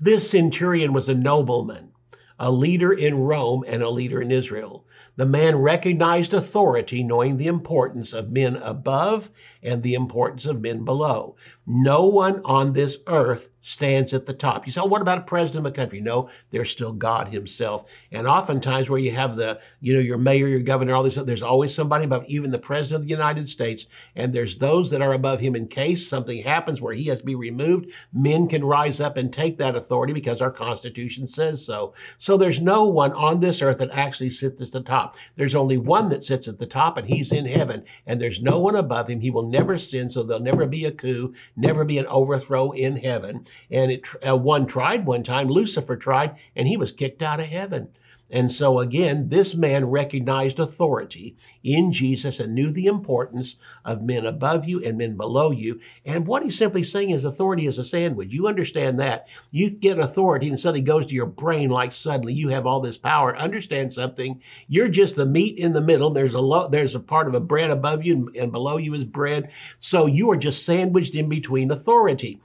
This 0.01 0.29
centurion 0.29 0.93
was 0.93 1.09
a 1.09 1.15
nobleman, 1.15 1.93
a 2.39 2.51
leader 2.51 2.93
in 2.93 3.19
Rome 3.19 3.65
and 3.67 3.83
a 3.83 3.91
leader 3.91 4.21
in 4.21 4.33
Israel. 4.33 4.85
The 5.17 5.27
man 5.27 5.57
recognized 5.57 6.35
authority, 6.35 7.05
knowing 7.05 7.37
the 7.37 7.47
importance 7.47 8.13
of 8.13 8.33
men 8.33 8.57
above 8.57 9.31
and 9.63 9.83
the 9.83 9.95
importance 9.95 10.47
of 10.47 10.61
men 10.61 10.85
below. 10.85 11.37
No 11.67 12.07
one 12.07 12.43
on 12.45 12.73
this 12.73 12.99
earth 13.07 13.49
stands 13.61 14.13
at 14.13 14.27
the 14.27 14.35
top. 14.35 14.67
You 14.67 14.73
say, 14.73 14.81
oh, 14.81 14.87
what 14.87 15.03
about 15.03 15.19
a 15.19 15.23
president 15.23 15.65
of 15.65 15.73
a 15.73 15.75
country? 15.75 16.01
No, 16.01 16.29
there's 16.51 16.71
still 16.73 16.93
God 16.93 17.29
himself. 17.29 17.91
And 18.11 18.27
oftentimes 18.27 18.91
where 18.91 18.99
you 18.99 19.13
have 19.13 19.37
the, 19.37 19.61
you 19.81 19.95
know, 19.95 20.01
your 20.01 20.19
mayor, 20.19 20.49
your 20.49 20.61
governor, 20.61 20.95
all 20.95 21.05
this, 21.05 21.15
stuff, 21.15 21.27
there's 21.27 21.45
always 21.45 21.73
somebody 21.73 22.05
above, 22.05 22.25
even 22.27 22.51
the 22.51 22.59
president 22.59 23.03
of 23.03 23.07
the 23.07 23.13
United 23.15 23.49
States. 23.49 23.87
And 24.17 24.33
there's 24.33 24.59
those 24.59 24.91
that 24.91 25.01
are 25.01 25.13
above 25.13 25.39
him 25.39 25.55
in 25.55 25.69
case 25.69 26.09
something 26.09 26.43
happens 26.43 26.83
where 26.83 26.95
he 26.95 27.05
has 27.07 27.21
to 27.21 27.25
be 27.25 27.37
removed. 27.37 27.93
Men 28.13 28.49
can 28.49 28.65
rise 28.65 29.01
up 29.01 29.17
and 29.17 29.33
take 29.33 29.59
that 29.59 29.77
authority 29.77 30.13
because 30.13 30.43
our 30.43 30.51
Constitution 30.51 31.29
says 31.29 31.65
so. 31.65 31.95
So 32.19 32.37
there's 32.37 32.61
no 32.61 32.87
one 32.87 33.13
on 33.13 33.39
this 33.39 33.63
earth 33.63 33.79
that 33.79 33.93
actually 33.93 34.31
sits 34.31 34.61
at 34.61 34.73
the 34.73 34.81
top. 34.81 35.17
There's 35.37 35.55
only 35.55 35.77
one 35.77 36.09
that 36.09 36.25
sits 36.25 36.49
at 36.49 36.59
the 36.59 36.67
top 36.67 36.97
and 36.97 37.09
he's 37.09 37.31
in 37.31 37.47
heaven. 37.47 37.85
And 38.07 38.21
there's 38.21 38.43
no 38.43 38.59
one 38.59 38.75
above 38.75 39.09
him. 39.09 39.21
He 39.21 39.31
will 39.31 39.49
never 39.53 39.79
sin, 39.79 40.11
so 40.11 40.25
there'll 40.25 40.43
never 40.43 40.67
be 40.67 40.85
a 40.85 40.91
coup, 40.91 41.33
never 41.55 41.85
be 41.85 41.99
an 41.99 42.07
overthrow 42.07 42.73
in 42.73 42.97
heaven. 42.97 43.45
And 43.71 43.93
it, 43.93 44.09
uh, 44.27 44.37
one 44.37 44.67
tried 44.67 45.07
one 45.07 45.23
time, 45.23 45.49
Lucifer 45.49 45.97
tried, 45.97 46.37
and 46.57 46.67
he 46.67 46.77
was 46.77 46.91
kicked 46.91 47.23
out 47.23 47.39
of 47.39 47.47
heaven. 47.47 47.91
And 48.33 48.51
so 48.51 48.79
again, 48.79 49.29
this 49.29 49.55
man 49.55 49.91
recognized 49.91 50.59
authority 50.59 51.37
in 51.63 51.93
Jesus 51.93 52.41
and 52.41 52.55
knew 52.55 52.71
the 52.71 52.87
importance 52.87 53.57
of 53.85 54.03
men 54.03 54.25
above 54.25 54.67
you 54.67 54.83
and 54.83 54.97
men 54.97 55.19
below 55.19 55.51
you. 55.51 55.79
And 56.07 56.27
what 56.27 56.43
he's 56.43 56.57
simply 56.57 56.83
saying 56.83 57.11
is 57.11 57.25
authority 57.25 57.67
is 57.67 57.79
a 57.79 57.85
sandwich. 57.85 58.33
You 58.33 58.47
understand 58.47 58.99
that. 58.99 59.29
You 59.51 59.69
get 59.71 59.99
authority 59.99 60.49
and 60.49 60.59
suddenly 60.59 60.81
goes 60.81 61.05
to 61.07 61.15
your 61.15 61.27
brain 61.27 61.69
like 61.69 61.93
suddenly 61.93 62.33
you 62.33 62.49
have 62.49 62.67
all 62.67 62.81
this 62.81 62.97
power. 62.97 63.37
Understand 63.37 63.93
something. 63.93 64.41
You're 64.67 64.89
just 64.89 65.15
the 65.15 65.27
meat 65.27 65.59
in 65.59 65.75
the 65.75 65.83
middle. 65.83 66.11
There's 66.11 66.35
a 66.35 66.41
lo- 66.41 66.69
there's 66.69 66.95
a 66.95 67.01
part 67.01 67.29
of 67.29 67.35
a 67.35 67.41
bread 67.41 67.71
above 67.71 68.03
you 68.03 68.31
and 68.39 68.51
below 68.51 68.79
you 68.79 68.95
is 68.95 69.05
bread. 69.05 69.53
So 69.79 70.07
you 70.07 70.31
are 70.31 70.37
just 70.39 70.65
sandwiched 70.65 71.15
in 71.15 71.29
between 71.29 71.71
authority. 71.71 72.41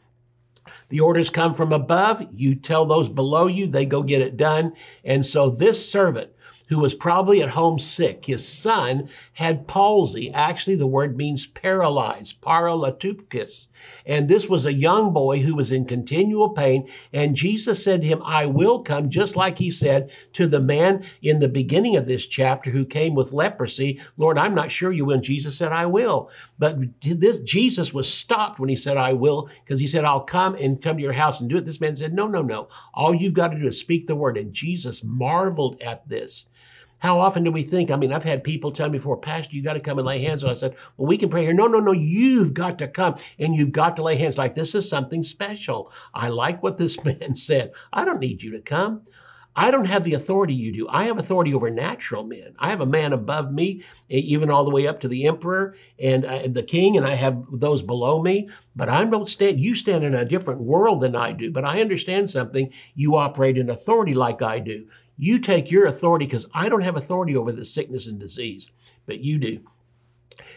The 0.89 0.99
orders 1.01 1.29
come 1.29 1.53
from 1.53 1.73
above. 1.73 2.25
You 2.33 2.55
tell 2.55 2.85
those 2.85 3.09
below 3.09 3.47
you, 3.47 3.67
they 3.67 3.85
go 3.85 4.03
get 4.03 4.21
it 4.21 4.37
done. 4.37 4.73
And 5.03 5.25
so 5.25 5.49
this 5.49 5.89
servant 5.89 6.31
who 6.69 6.79
was 6.79 6.93
probably 6.93 7.41
at 7.41 7.49
home 7.49 7.79
sick. 7.79 8.25
His 8.25 8.47
son 8.47 9.09
had 9.33 9.67
palsy. 9.67 10.31
Actually, 10.33 10.75
the 10.75 10.87
word 10.87 11.15
means 11.15 11.47
paralyzed, 11.47 12.41
paralatupkis. 12.41 13.67
And 14.05 14.27
this 14.27 14.47
was 14.49 14.65
a 14.65 14.73
young 14.73 15.13
boy 15.13 15.39
who 15.39 15.55
was 15.55 15.71
in 15.71 15.85
continual 15.85 16.49
pain. 16.49 16.89
And 17.13 17.35
Jesus 17.35 17.83
said 17.83 18.01
to 18.01 18.07
him, 18.07 18.21
I 18.23 18.45
will 18.45 18.81
come, 18.83 19.09
just 19.09 19.35
like 19.35 19.57
he 19.57 19.71
said 19.71 20.11
to 20.33 20.47
the 20.47 20.59
man 20.59 21.05
in 21.21 21.39
the 21.39 21.49
beginning 21.49 21.95
of 21.95 22.07
this 22.07 22.27
chapter 22.27 22.71
who 22.71 22.85
came 22.85 23.15
with 23.15 23.33
leprosy. 23.33 24.01
Lord, 24.17 24.37
I'm 24.37 24.55
not 24.55 24.71
sure 24.71 24.91
you 24.91 25.05
will. 25.05 25.19
Jesus 25.19 25.57
said, 25.57 25.71
I 25.71 25.85
will. 25.85 26.29
But 26.59 26.77
this 27.01 27.39
Jesus 27.39 27.93
was 27.93 28.11
stopped 28.11 28.59
when 28.59 28.69
he 28.69 28.75
said, 28.75 28.97
I 28.97 29.13
will, 29.13 29.49
because 29.63 29.79
he 29.79 29.87
said, 29.87 30.05
I'll 30.05 30.21
come 30.21 30.55
and 30.55 30.81
come 30.81 30.97
to 30.97 31.03
your 31.03 31.13
house 31.13 31.39
and 31.39 31.49
do 31.49 31.57
it. 31.57 31.65
This 31.65 31.81
man 31.81 31.95
said, 31.95 32.13
No, 32.13 32.27
no, 32.27 32.41
no. 32.41 32.67
All 32.93 33.13
you've 33.13 33.33
got 33.33 33.49
to 33.49 33.59
do 33.59 33.67
is 33.67 33.79
speak 33.79 34.07
the 34.07 34.15
word. 34.15 34.37
And 34.37 34.53
Jesus 34.53 35.03
marveled 35.03 35.81
at 35.81 36.07
this. 36.07 36.45
How 36.99 37.19
often 37.19 37.43
do 37.43 37.51
we 37.51 37.63
think? 37.63 37.91
I 37.91 37.95
mean, 37.95 38.11
I've 38.11 38.23
had 38.23 38.43
people 38.43 38.71
tell 38.71 38.89
me 38.89 38.97
before, 38.97 39.17
Pastor, 39.17 39.55
you 39.55 39.61
got 39.61 39.73
to 39.73 39.79
come 39.79 39.99
and 39.99 40.07
lay 40.07 40.21
hands 40.21 40.43
on. 40.43 40.49
I 40.49 40.53
said, 40.53 40.75
Well, 40.97 41.07
we 41.07 41.17
can 41.17 41.29
pray 41.29 41.43
here. 41.43 41.53
No, 41.53 41.67
no, 41.67 41.79
no, 41.79 41.91
you've 41.91 42.53
got 42.53 42.79
to 42.79 42.87
come 42.87 43.15
and 43.37 43.55
you've 43.55 43.71
got 43.71 43.95
to 43.97 44.03
lay 44.03 44.15
hands. 44.15 44.37
Like 44.37 44.55
this 44.55 44.73
is 44.73 44.89
something 44.89 45.23
special. 45.23 45.91
I 46.13 46.29
like 46.29 46.63
what 46.63 46.77
this 46.77 47.03
man 47.03 47.35
said. 47.35 47.71
I 47.93 48.05
don't 48.05 48.19
need 48.19 48.41
you 48.41 48.51
to 48.51 48.61
come. 48.61 49.03
I 49.59 49.71
don't 49.71 49.85
have 49.85 50.03
the 50.03 50.13
authority 50.13 50.53
you 50.53 50.71
do. 50.71 50.87
I 50.87 51.05
have 51.05 51.17
authority 51.17 51.51
over 51.51 51.71
natural 51.71 52.23
men. 52.23 52.53
I 52.59 52.69
have 52.69 52.79
a 52.79 52.85
man 52.85 53.11
above 53.11 53.51
me, 53.51 53.83
even 54.07 54.51
all 54.51 54.63
the 54.63 54.69
way 54.69 54.85
up 54.85 54.99
to 54.99 55.07
the 55.07 55.25
emperor 55.25 55.75
and 55.99 56.25
uh, 56.25 56.43
the 56.47 56.61
king, 56.61 56.95
and 56.95 57.07
I 57.07 57.15
have 57.15 57.43
those 57.51 57.81
below 57.81 58.21
me. 58.21 58.49
But 58.75 58.87
I 58.87 59.03
don't 59.05 59.27
stand, 59.27 59.59
you 59.59 59.73
stand 59.73 60.03
in 60.03 60.13
a 60.13 60.25
different 60.25 60.61
world 60.61 61.01
than 61.01 61.15
I 61.15 61.31
do. 61.31 61.51
But 61.51 61.65
I 61.65 61.81
understand 61.81 62.29
something. 62.29 62.71
You 62.93 63.15
operate 63.15 63.57
in 63.57 63.71
authority 63.71 64.13
like 64.13 64.43
I 64.43 64.59
do. 64.59 64.85
You 65.17 65.39
take 65.39 65.71
your 65.71 65.85
authority 65.85 66.25
because 66.25 66.47
I 66.53 66.69
don't 66.69 66.81
have 66.81 66.95
authority 66.95 67.35
over 67.35 67.51
the 67.51 67.65
sickness 67.65 68.07
and 68.07 68.19
disease, 68.19 68.69
but 69.05 69.19
you 69.19 69.39
do. 69.39 69.59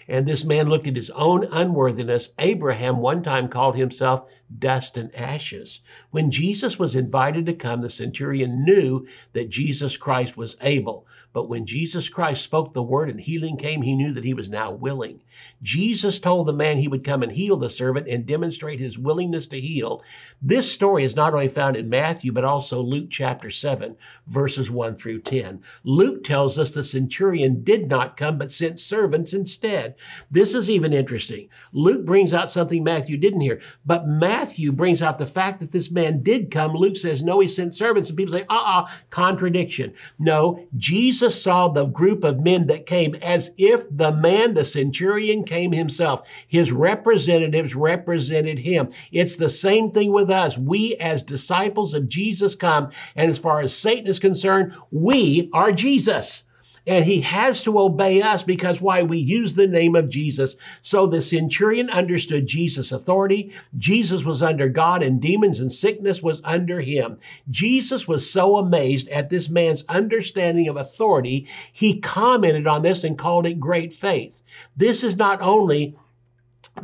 And 0.07 0.27
this 0.27 0.44
man 0.44 0.68
looked 0.68 0.87
at 0.87 0.96
his 0.96 1.11
own 1.11 1.44
unworthiness. 1.51 2.31
Abraham 2.38 2.99
one 2.99 3.23
time 3.23 3.49
called 3.49 3.77
himself 3.77 4.29
dust 4.59 4.97
and 4.97 5.15
ashes. 5.15 5.81
When 6.11 6.31
Jesus 6.31 6.79
was 6.79 6.97
invited 6.97 7.47
to 7.47 7.55
come, 7.55 7.83
the 7.83 7.91
centurion 7.91 8.65
knew 8.65 9.07
that 9.33 9.51
Jesus 9.51 9.97
Christ 9.97 10.37
was 10.37 10.57
able. 10.61 11.07
But 11.33 11.49
when 11.49 11.65
Jesus 11.65 12.09
Christ 12.09 12.43
spoke 12.43 12.75
the 12.75 12.83
word 12.83 13.09
and 13.09 13.21
healing 13.21 13.57
came, 13.57 13.83
he 13.83 13.95
knew 13.95 14.13
that 14.13 14.25
he 14.25 14.35
was 14.35 14.51
now 14.51 14.73
willing. 14.73 15.21
Jesus 15.63 16.19
told 16.19 16.47
the 16.47 16.53
man 16.53 16.79
he 16.79 16.89
would 16.89 17.05
come 17.05 17.23
and 17.23 17.31
heal 17.31 17.57
the 17.57 17.71
servant 17.71 18.09
and 18.09 18.27
demonstrate 18.27 18.81
his 18.81 18.99
willingness 18.99 19.47
to 19.49 19.61
heal. 19.61 20.03
This 20.43 20.71
story 20.71 21.05
is 21.05 21.15
not 21.15 21.33
only 21.33 21.47
found 21.47 21.77
in 21.77 21.89
Matthew, 21.89 22.33
but 22.33 22.45
also 22.45 22.81
Luke 22.81 23.09
chapter 23.11 23.49
7, 23.49 23.97
verses 24.27 24.71
1 24.71 24.97
through 24.97 25.21
10. 25.21 25.63
Luke 25.85 26.25
tells 26.25 26.59
us 26.59 26.73
the 26.73 26.83
centurion 26.83 27.63
did 27.63 27.89
not 27.89 28.17
come, 28.17 28.37
but 28.37 28.51
sent 28.51 28.81
servants 28.81 29.33
instead. 29.33 29.95
This 30.31 30.53
is 30.53 30.69
even 30.69 30.93
interesting. 30.93 31.49
Luke 31.73 32.05
brings 32.05 32.35
out 32.35 32.51
something 32.51 32.83
Matthew 32.83 33.17
didn't 33.17 33.41
hear, 33.41 33.61
but 33.87 34.07
Matthew 34.07 34.39
Matthew 34.40 34.72
brings 34.72 35.03
out 35.03 35.18
the 35.18 35.26
fact 35.26 35.61
that 35.61 35.70
this 35.70 35.90
man 35.90 36.22
did 36.22 36.50
come. 36.50 36.72
Luke 36.72 36.96
says, 36.96 37.22
no, 37.22 37.40
he 37.40 37.46
sent 37.46 37.74
servants. 37.74 38.09
And 38.09 38.16
people 38.16 38.33
say, 38.33 38.46
uh-uh, 38.48 38.88
contradiction. 39.11 39.92
No, 40.18 40.66
Jesus 40.79 41.42
saw 41.42 41.68
the 41.68 41.85
group 41.85 42.24
of 42.24 42.40
men 42.40 42.66
that 42.68 42.87
came 42.87 43.14
as 43.16 43.50
if 43.59 43.85
the 43.94 44.12
man, 44.12 44.55
the 44.55 44.64
centurion, 44.64 45.44
came 45.44 45.72
himself. 45.72 46.26
His 46.48 46.72
representatives 46.72 47.74
represented 47.74 48.61
him. 48.61 48.88
It's 49.12 49.37
the 49.37 49.50
same 49.50 49.90
thing 49.90 50.11
with 50.11 50.31
us. 50.31 50.57
We 50.57 50.96
as 50.96 51.22
disciples 51.22 51.92
of 51.92 52.09
Jesus 52.09 52.55
come. 52.55 52.88
And 53.14 53.31
as 53.31 53.38
far 53.38 53.61
as 53.61 53.76
Satan 53.76 54.07
is 54.07 54.18
concerned, 54.18 54.72
we 54.90 55.50
are 55.53 55.70
Jesus. 55.70 56.44
And 56.87 57.05
he 57.05 57.21
has 57.21 57.62
to 57.64 57.79
obey 57.79 58.23
us 58.23 58.43
because 58.43 58.81
why? 58.81 59.03
We 59.03 59.19
use 59.19 59.55
the 59.55 59.66
name 59.66 59.95
of 59.95 60.09
Jesus. 60.09 60.57
So 60.81 61.07
the 61.07 61.23
centurion 61.23 61.90
understood 61.90 62.47
Jesus' 62.47 62.90
authority. 62.90 63.53
Jesus 63.77 64.25
was 64.25 64.43
under 64.43 64.69
God 64.69 65.03
and 65.03 65.21
demons 65.21 65.61
and 65.61 65.73
sickness 65.73 66.23
was 66.23 66.40
under 66.45 66.81
him. 66.81 67.19
Jesus 67.49 68.09
was 68.09 68.31
so 68.31 68.57
amazed 68.57 69.09
at 69.09 69.31
this 69.31 69.49
man's 69.49 69.85
understanding 69.88 70.69
of 70.69 70.77
authority, 70.77 71.47
he 71.73 72.01
commented 72.01 72.66
on 72.66 72.83
this 72.83 73.05
and 73.05 73.19
called 73.19 73.47
it 73.47 73.61
great 73.61 73.93
faith. 73.93 74.40
This 74.77 75.05
is 75.05 75.16
not 75.16 75.40
only 75.43 75.97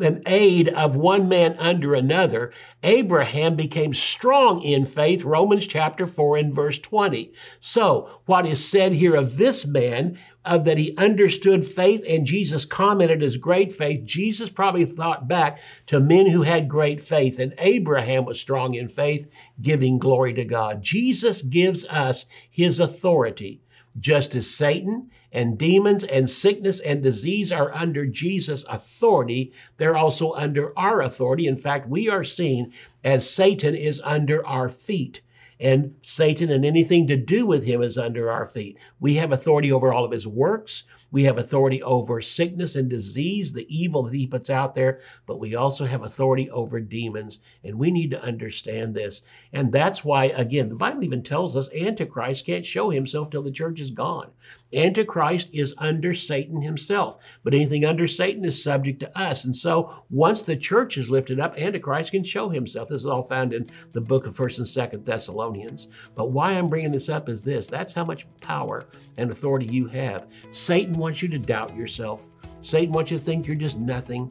an 0.02 0.22
aid 0.26 0.68
of 0.68 0.96
one 0.96 1.28
man 1.28 1.56
under 1.58 1.94
another, 1.94 2.52
Abraham 2.82 3.56
became 3.56 3.94
strong 3.94 4.62
in 4.62 4.84
faith, 4.84 5.24
Romans 5.24 5.66
chapter 5.66 6.06
4 6.06 6.36
and 6.36 6.54
verse 6.54 6.78
20. 6.78 7.32
So, 7.60 8.20
what 8.26 8.46
is 8.46 8.66
said 8.66 8.92
here 8.92 9.14
of 9.14 9.36
this 9.36 9.66
man, 9.66 10.18
of 10.46 10.64
that 10.64 10.78
he 10.78 10.96
understood 10.96 11.66
faith 11.66 12.04
and 12.08 12.24
Jesus 12.24 12.64
commented 12.64 13.22
as 13.22 13.36
great 13.36 13.72
faith, 13.72 14.04
Jesus 14.04 14.48
probably 14.48 14.84
thought 14.84 15.26
back 15.26 15.58
to 15.86 15.98
men 15.98 16.26
who 16.26 16.42
had 16.42 16.68
great 16.68 17.02
faith, 17.02 17.38
and 17.38 17.52
Abraham 17.58 18.24
was 18.24 18.40
strong 18.40 18.74
in 18.74 18.88
faith, 18.88 19.28
giving 19.60 19.98
glory 19.98 20.32
to 20.34 20.44
God. 20.44 20.82
Jesus 20.82 21.42
gives 21.42 21.84
us 21.86 22.26
his 22.48 22.78
authority, 22.78 23.60
just 23.98 24.34
as 24.34 24.50
Satan 24.50 25.10
and 25.32 25.58
demons 25.58 26.04
and 26.04 26.28
sickness 26.28 26.80
and 26.80 27.02
disease 27.02 27.52
are 27.52 27.74
under 27.74 28.06
Jesus' 28.06 28.64
authority, 28.68 29.52
they're 29.76 29.96
also 29.96 30.32
under 30.32 30.76
our 30.78 31.00
authority. 31.00 31.46
In 31.46 31.56
fact, 31.56 31.88
we 31.88 32.08
are 32.08 32.24
seen 32.24 32.72
as 33.04 33.28
Satan 33.28 33.74
is 33.74 34.00
under 34.04 34.46
our 34.46 34.68
feet. 34.68 35.22
And 35.58 35.94
Satan 36.02 36.50
and 36.50 36.66
anything 36.66 37.06
to 37.06 37.16
do 37.16 37.46
with 37.46 37.64
him 37.64 37.82
is 37.82 37.96
under 37.96 38.30
our 38.30 38.46
feet. 38.46 38.76
We 39.00 39.14
have 39.14 39.32
authority 39.32 39.72
over 39.72 39.92
all 39.92 40.04
of 40.04 40.12
his 40.12 40.26
works. 40.26 40.84
We 41.10 41.24
have 41.24 41.38
authority 41.38 41.82
over 41.82 42.20
sickness 42.20 42.76
and 42.76 42.88
disease, 42.88 43.52
the 43.52 43.66
evil 43.74 44.02
that 44.04 44.14
he 44.14 44.26
puts 44.26 44.50
out 44.50 44.74
there, 44.74 45.00
but 45.26 45.38
we 45.38 45.54
also 45.54 45.84
have 45.84 46.02
authority 46.02 46.50
over 46.50 46.80
demons. 46.80 47.38
And 47.62 47.78
we 47.78 47.90
need 47.90 48.10
to 48.10 48.22
understand 48.22 48.94
this. 48.94 49.22
And 49.52 49.72
that's 49.72 50.04
why, 50.04 50.26
again, 50.26 50.68
the 50.68 50.74
Bible 50.74 51.04
even 51.04 51.22
tells 51.22 51.56
us 51.56 51.72
Antichrist 51.72 52.46
can't 52.46 52.66
show 52.66 52.90
himself 52.90 53.30
till 53.30 53.42
the 53.42 53.50
church 53.50 53.80
is 53.80 53.90
gone. 53.90 54.30
Antichrist 54.72 55.48
is 55.52 55.74
under 55.78 56.12
Satan 56.14 56.60
himself, 56.60 57.18
but 57.44 57.54
anything 57.54 57.84
under 57.84 58.06
Satan 58.06 58.44
is 58.44 58.62
subject 58.62 59.00
to 59.00 59.18
us. 59.18 59.44
And 59.44 59.56
so 59.56 60.04
once 60.10 60.42
the 60.42 60.56
church 60.56 60.98
is 60.98 61.10
lifted 61.10 61.38
up, 61.38 61.58
Antichrist 61.58 62.12
can 62.12 62.24
show 62.24 62.48
himself. 62.48 62.88
This 62.88 63.02
is 63.02 63.06
all 63.06 63.22
found 63.22 63.52
in 63.52 63.70
the 63.92 64.00
book 64.00 64.26
of 64.26 64.36
1st 64.36 64.58
and 64.58 64.66
2nd 64.66 65.04
Thessalonians. 65.04 65.88
But 66.14 66.30
why 66.30 66.52
I'm 66.52 66.68
bringing 66.68 66.92
this 66.92 67.08
up 67.08 67.28
is 67.28 67.42
this 67.42 67.68
that's 67.68 67.92
how 67.92 68.04
much 68.04 68.26
power 68.40 68.86
and 69.16 69.30
authority 69.30 69.66
you 69.66 69.86
have. 69.88 70.26
Satan 70.50 70.94
wants 70.94 71.22
you 71.22 71.28
to 71.28 71.38
doubt 71.38 71.76
yourself. 71.76 72.26
Satan 72.60 72.92
wants 72.92 73.10
you 73.10 73.18
to 73.18 73.22
think 73.22 73.46
you're 73.46 73.56
just 73.56 73.78
nothing. 73.78 74.30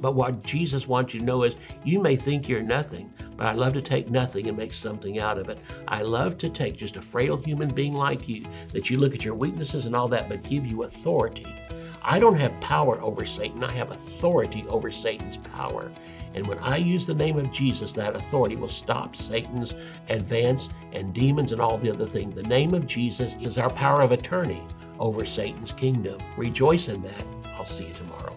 But 0.00 0.16
what 0.16 0.42
Jesus 0.42 0.88
wants 0.88 1.14
you 1.14 1.20
to 1.20 1.26
know 1.26 1.44
is 1.44 1.56
you 1.84 2.00
may 2.00 2.16
think 2.16 2.48
you're 2.48 2.62
nothing, 2.62 3.12
but 3.36 3.46
I 3.46 3.52
love 3.52 3.72
to 3.74 3.82
take 3.82 4.10
nothing 4.10 4.48
and 4.48 4.56
make 4.56 4.72
something 4.72 5.18
out 5.18 5.38
of 5.38 5.48
it. 5.48 5.58
I 5.88 6.02
love 6.02 6.38
to 6.38 6.48
take 6.48 6.76
just 6.76 6.96
a 6.96 7.02
frail 7.02 7.36
human 7.36 7.68
being 7.68 7.94
like 7.94 8.28
you, 8.28 8.44
that 8.72 8.90
you 8.90 8.98
look 8.98 9.14
at 9.14 9.24
your 9.24 9.34
weaknesses 9.34 9.86
and 9.86 9.96
all 9.96 10.08
that, 10.08 10.28
but 10.28 10.42
give 10.42 10.66
you 10.66 10.84
authority. 10.84 11.46
I 12.04 12.18
don't 12.18 12.36
have 12.36 12.58
power 12.60 13.00
over 13.00 13.24
Satan, 13.24 13.62
I 13.62 13.70
have 13.72 13.92
authority 13.92 14.64
over 14.68 14.90
Satan's 14.90 15.36
power. 15.36 15.92
And 16.34 16.46
when 16.46 16.58
I 16.58 16.76
use 16.76 17.06
the 17.06 17.14
name 17.14 17.38
of 17.38 17.52
Jesus, 17.52 17.92
that 17.92 18.16
authority 18.16 18.56
will 18.56 18.68
stop 18.68 19.14
Satan's 19.14 19.74
advance 20.08 20.68
and 20.92 21.14
demons 21.14 21.52
and 21.52 21.60
all 21.60 21.78
the 21.78 21.92
other 21.92 22.06
things. 22.06 22.34
The 22.34 22.42
name 22.42 22.74
of 22.74 22.86
Jesus 22.86 23.36
is 23.40 23.56
our 23.56 23.70
power 23.70 24.02
of 24.02 24.12
attorney 24.12 24.62
over 24.98 25.24
Satan's 25.24 25.72
kingdom. 25.72 26.18
Rejoice 26.36 26.88
in 26.88 27.02
that. 27.02 27.24
I'll 27.54 27.66
see 27.66 27.86
you 27.86 27.94
tomorrow. 27.94 28.36